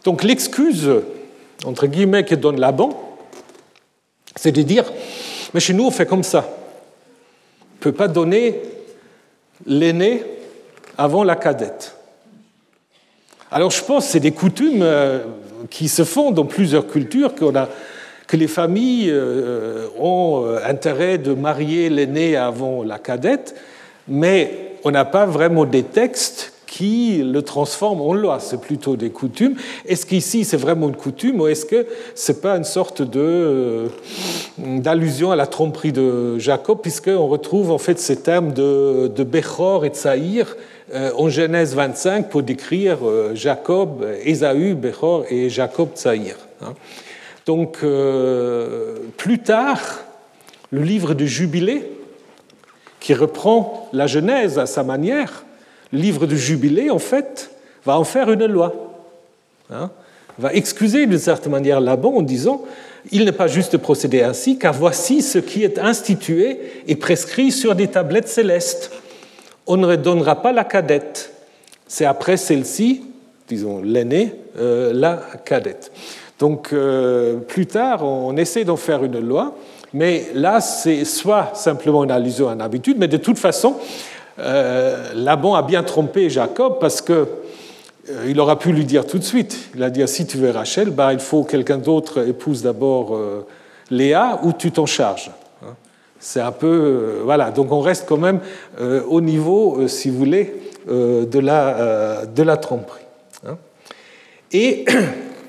[0.04, 0.90] Donc l'excuse
[1.66, 3.18] entre guillemets, que donne Laban,
[4.36, 4.86] c'est de dire,
[5.54, 6.46] mais chez nous, on fait comme ça.
[6.48, 8.62] On ne peut pas donner
[9.66, 10.24] l'aîné
[10.98, 11.96] avant la cadette.
[13.52, 15.24] Alors je pense que c'est des coutumes euh,
[15.70, 21.90] qui se font dans plusieurs cultures, que les familles euh, ont euh, intérêt de marier
[21.90, 23.56] l'aîné avant la cadette,
[24.08, 28.40] mais on n'a pas vraiment des textes qui le transforme en loi.
[28.40, 29.56] C'est plutôt des coutumes.
[29.88, 33.88] Est-ce qu'ici c'est vraiment une coutume ou est-ce que c'est pas une sorte de euh,
[34.58, 39.86] d'allusion à la tromperie de Jacob, puisqu'on retrouve en fait ces termes de, de Bechor
[39.86, 40.56] et de Saïr
[40.94, 46.36] euh, en Genèse 25 pour décrire euh, Jacob, Ésaü, Bechor et Jacob Saïr.
[46.62, 46.74] Hein.
[47.46, 47.78] Donc
[49.16, 49.80] plus tard,
[50.70, 51.90] le livre de Jubilé,
[53.00, 55.46] qui reprend la Genèse à sa manière,
[55.92, 57.52] livre de jubilé, en fait,
[57.86, 58.74] va en faire une loi.
[59.72, 59.92] Hein,
[60.40, 62.64] va excuser d'une certaine manière Laban en disant
[63.12, 67.52] il n'est pas juste de procéder ainsi, car voici ce qui est institué et prescrit
[67.52, 68.92] sur des tablettes célestes.
[69.66, 71.32] On ne redonnera pas la cadette.
[71.88, 73.04] C'est après celle-ci,
[73.48, 75.92] disons l'aînée, euh, la cadette.
[76.40, 79.56] Donc euh, plus tard, on essaie d'en faire une loi,
[79.98, 83.78] mais là, c'est soit simplement une allusion à une habitude, mais de toute façon,
[84.38, 87.28] euh, Laban a bien trompé Jacob parce que
[88.12, 89.58] euh, il aura pu lui dire tout de suite.
[89.74, 93.16] Il a dit si tu veux Rachel, bah, il faut que quelqu'un d'autre épouse d'abord
[93.16, 93.48] euh,
[93.90, 95.32] Léa ou tu t'en charges.
[95.66, 95.74] Hein.
[96.20, 97.50] C'est un peu voilà.
[97.50, 98.40] Donc on reste quand même
[99.10, 100.54] au niveau, si vous voulez,
[100.88, 103.06] de la de la tromperie.
[103.48, 103.58] Hein.
[104.52, 104.86] Et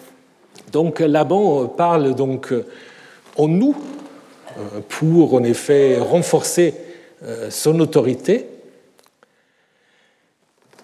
[0.73, 2.55] Donc Laban parle donc
[3.37, 3.75] en nous
[4.89, 6.75] pour en effet renforcer
[7.51, 8.47] son autorité.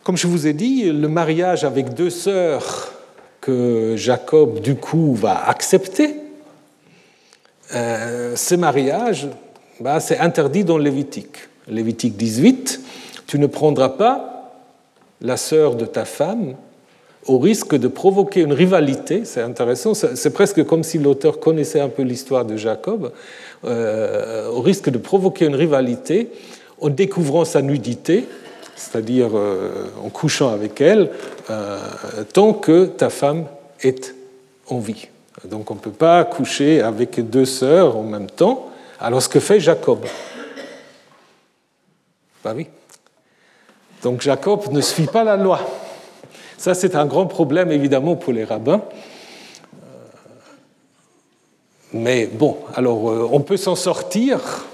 [0.02, 2.92] Comme je vous ai dit, le mariage avec deux sœurs
[3.40, 6.14] que Jacob du coup va accepter,
[7.74, 9.28] euh, ce mariage,
[9.80, 11.48] bah, c'est interdit dans Lévitique.
[11.66, 12.80] Lévitique 18,
[13.26, 14.52] tu ne prendras pas
[15.20, 16.54] la sœur de ta femme
[17.26, 19.24] au risque de provoquer une rivalité.
[19.24, 23.12] C'est intéressant, c'est presque comme si l'auteur connaissait un peu l'histoire de Jacob,
[23.64, 26.30] euh, au risque de provoquer une rivalité
[26.80, 28.26] en découvrant sa nudité,
[28.76, 31.10] c'est-à-dire euh, en couchant avec elle,
[32.32, 33.44] tant que ta femme
[33.82, 34.14] est
[34.68, 35.08] en vie.
[35.44, 38.70] Donc on ne peut pas coucher avec deux sœurs en même temps.
[39.00, 40.04] Alors ce que fait Jacob?
[42.42, 42.66] Bah oui.
[44.02, 45.60] Donc Jacob ne suit pas la loi.
[46.64, 48.80] Ça, c'est un grand problème évidemment pour les rabbins.
[51.92, 54.64] Mais bon, alors euh, on peut s'en sortir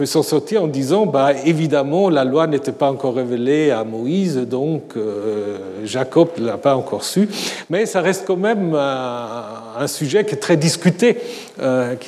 [0.00, 4.38] peut s'en sortir en disant, bah, évidemment, la loi n'était pas encore révélée à Moïse,
[4.38, 7.28] donc euh, Jacob ne l'a pas encore su,
[7.68, 11.18] mais ça reste quand même un, sujet qui est très discuté,
[11.60, 12.06] euh, euh,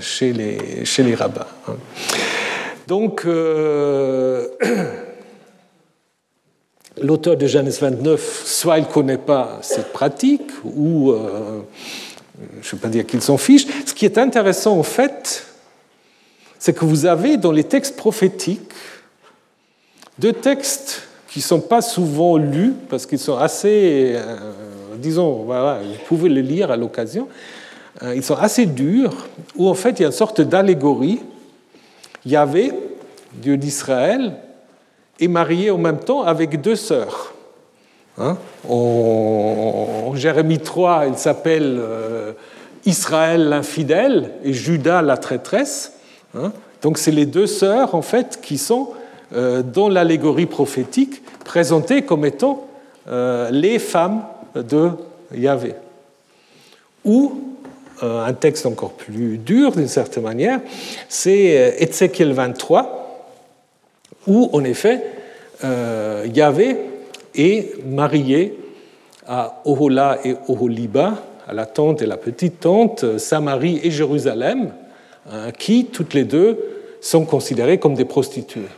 [0.00, 1.44] chez, les, chez les rabbins.
[1.68, 1.76] Hein.
[2.88, 3.26] Donc,
[7.00, 11.14] l'auteur de Genèse 29, soit il ne connaît pas cette pratique, ou
[12.62, 13.66] je ne veux pas dire qu'ils s'en fichent.
[13.84, 15.46] Ce qui est intéressant, en fait,
[16.58, 18.72] c'est que vous avez dans les textes prophétiques
[20.18, 24.36] deux textes qui ne sont pas souvent lus, parce qu'ils sont assez, euh,
[24.96, 25.52] disons, vous
[26.06, 27.28] pouvez les lire à l'occasion,
[28.02, 31.20] euh, ils sont assez durs, où en fait il y a une sorte d'allégorie.
[32.24, 32.72] Yahvé,
[33.34, 34.36] Dieu d'Israël,
[35.20, 37.34] est marié en même temps avec deux sœurs.
[38.18, 38.36] Hein?
[38.68, 42.32] En, Jérémie 3, il s'appelle euh,
[42.86, 45.92] Israël l'infidèle et Judas la traîtresse.
[46.36, 46.52] Hein?
[46.82, 48.90] Donc c'est les deux sœurs en fait qui sont
[49.34, 52.66] euh, dans l'allégorie prophétique présentées comme étant
[53.08, 54.22] euh, les femmes
[54.54, 54.90] de
[55.34, 55.74] Yahvé.
[57.04, 57.40] Ou
[58.02, 60.60] un texte encore plus dur d'une certaine manière,
[61.08, 63.05] c'est Ézéchiel 23,
[64.26, 65.02] où en effet
[65.62, 66.76] Yahvé
[67.34, 68.58] et marié
[69.26, 74.72] à Ohola et Oholiba, à la tante et la petite tante, Samarie et Jérusalem,
[75.30, 76.58] hein, qui toutes les deux
[77.00, 78.68] sont considérées comme des prostituées,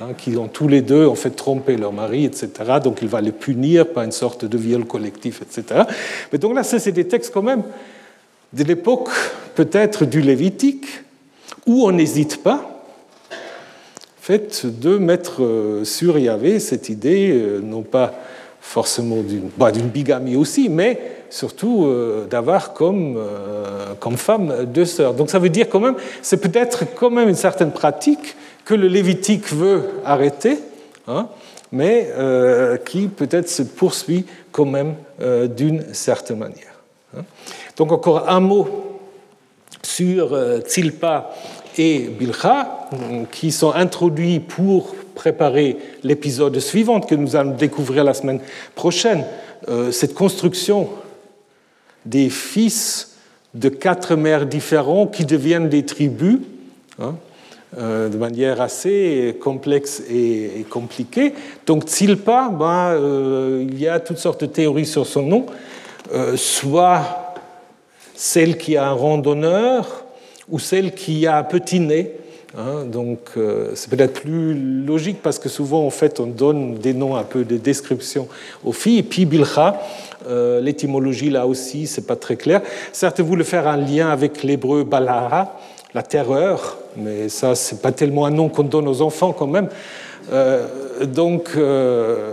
[0.00, 2.50] hein, qui ont tous les deux en fait trompé leur mari, etc.
[2.82, 5.82] Donc il va les punir par une sorte de viol collectif, etc.
[6.32, 7.62] Mais donc là, c'est des textes quand même
[8.52, 9.10] de l'époque
[9.54, 10.86] peut-être du Lévitique,
[11.66, 12.75] où on n'hésite pas
[14.28, 18.12] de mettre euh, sur Yahvé cette idée, euh, non pas
[18.60, 21.00] forcément d'une bah, bigamie aussi, mais
[21.30, 23.20] surtout euh, d'avoir comme,
[24.00, 25.14] comme femme deux sœurs.
[25.14, 28.88] Donc ça veut dire quand même, c'est peut-être quand même une certaine pratique que le
[28.88, 30.58] Lévitique veut arrêter,
[31.06, 31.28] hein,
[31.70, 32.08] mais
[32.84, 34.94] qui peut-être se poursuit quand même
[35.56, 36.74] d'une certaine manière.
[37.16, 37.22] Hein.
[37.76, 38.98] Donc encore un mot
[39.82, 41.30] sur Tzilpa
[41.78, 42.88] et Bilcha,
[43.30, 48.40] qui sont introduits pour préparer l'épisode suivant que nous allons découvrir la semaine
[48.74, 49.24] prochaine.
[49.68, 50.88] Euh, cette construction
[52.04, 53.16] des fils
[53.54, 56.38] de quatre mères différents qui deviennent des tribus,
[57.00, 57.16] hein,
[57.78, 61.34] euh, de manière assez complexe et, compliquée.
[61.66, 65.46] Donc Tsilpa, ben, euh, il y a toutes sortes de théories sur son nom,
[66.36, 67.34] soit
[68.14, 70.05] celle qui a un rang d'honneur,
[70.48, 72.12] ou celle qui a un petit nez.
[72.58, 76.94] Hein, donc euh, c'est peut-être plus logique parce que souvent en fait on donne des
[76.94, 78.28] noms un peu de description
[78.64, 78.98] aux filles.
[78.98, 79.78] Et puis Bilcha,
[80.26, 82.62] euh, l'étymologie là aussi c'est pas très clair.
[82.92, 85.58] Certes vous voulez faire un lien avec l'hébreu Balara,
[85.92, 89.68] la terreur, mais ça c'est pas tellement un nom qu'on donne aux enfants quand même.
[90.32, 90.66] Euh,
[91.04, 91.58] donc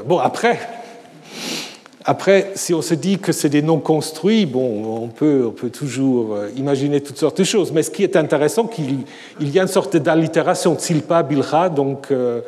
[0.06, 0.58] bon après
[2.06, 5.70] après, si on se dit que c'est des noms construits, bon, on peut, on peut
[5.70, 7.72] toujours euh, imaginer toutes sortes de choses.
[7.72, 9.00] Mais ce qui est intéressant, qu'il
[9.40, 12.42] il y a une sorte d'allitération, Tsilpa, Bilha, donc euh,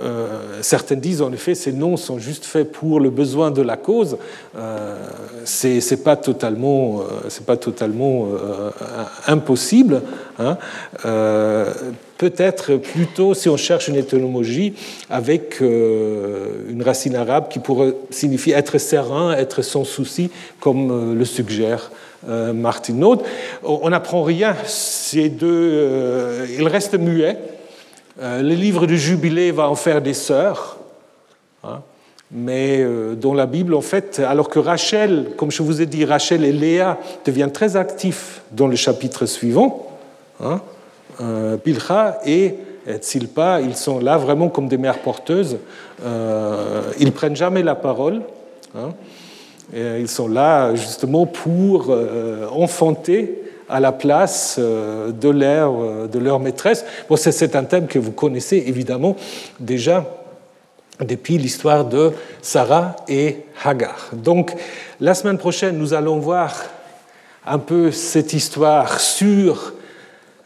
[0.00, 0.28] euh,
[0.62, 4.16] certains disent en effet ces noms sont juste faits pour le besoin de la cause.
[4.56, 4.96] Euh,
[5.44, 8.28] c'est pas totalement, c'est pas totalement
[9.26, 10.02] impossible.
[10.38, 10.56] Hein
[12.20, 14.74] peut-être plutôt, si on cherche une étymologie,
[15.08, 21.14] avec euh, une racine arabe qui pourrait signifier être serein, être sans souci, comme euh,
[21.14, 21.90] le suggère
[22.28, 23.22] euh, Martin Naud.
[23.62, 27.38] On n'apprend rien, ces deux, ils restent muets.
[28.20, 30.76] le livre du Jubilé va en faire des sœurs.
[31.64, 31.80] Hein.
[32.30, 36.44] mais dans la Bible, en fait, alors que Rachel, comme je vous ai dit, Rachel
[36.44, 39.98] et Léa deviennent très actifs dans le chapitre suivant,
[40.42, 40.60] hein,
[41.64, 42.54] Bilha et
[42.98, 45.58] Tzilpa, ils sont là vraiment comme des mères porteuses.
[46.04, 48.22] Euh, ils prennent jamais la parole.
[48.76, 48.90] Hein.
[49.74, 56.38] ils sont là justement pour euh, enfanter à la place euh, de leur, de leur
[56.38, 56.84] maîtresse.
[57.08, 59.16] Bon, c'est un thème que vous connaissez évidemment
[59.58, 60.06] déjà
[61.00, 62.12] depuis l'histoire de
[62.42, 64.10] Sarah et Hagar.
[64.12, 64.54] Donc,
[65.00, 66.54] la semaine prochaine, nous allons voir
[67.46, 69.72] un peu cette histoire sur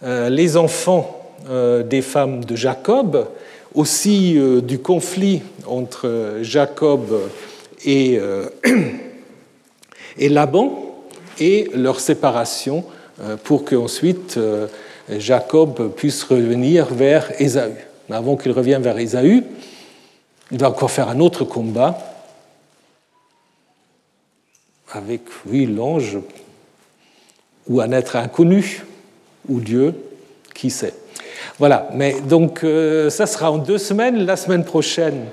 [0.05, 3.28] les enfants euh, des femmes de Jacob,
[3.74, 7.20] aussi euh, du conflit entre Jacob
[7.84, 8.46] et, euh,
[10.18, 10.72] Laban
[11.38, 12.84] et leur séparation
[13.42, 14.38] pour qu'ensuite
[15.11, 17.74] Jacob puisse revenir vers Ésaü.
[18.09, 19.44] Mais avant qu'il revienne vers Ésaü,
[20.50, 21.98] il doit encore faire un autre combat
[24.92, 26.18] avec, oui, l'ange,
[27.68, 28.84] ou un être inconnu,
[29.49, 29.95] ou Dieu,
[30.55, 30.95] qui sait.
[31.59, 34.24] Voilà, mais donc euh, ça sera en deux semaines.
[34.24, 35.26] La semaine prochaine,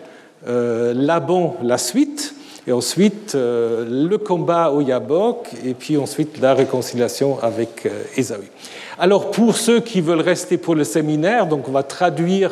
[0.48, 2.36] euh, Laban, la suite,
[2.68, 8.50] et ensuite euh, le combat au Yabok, et puis ensuite la réconciliation avec Ésaü.
[9.00, 12.52] Alors pour ceux qui veulent rester pour le séminaire, donc on va traduire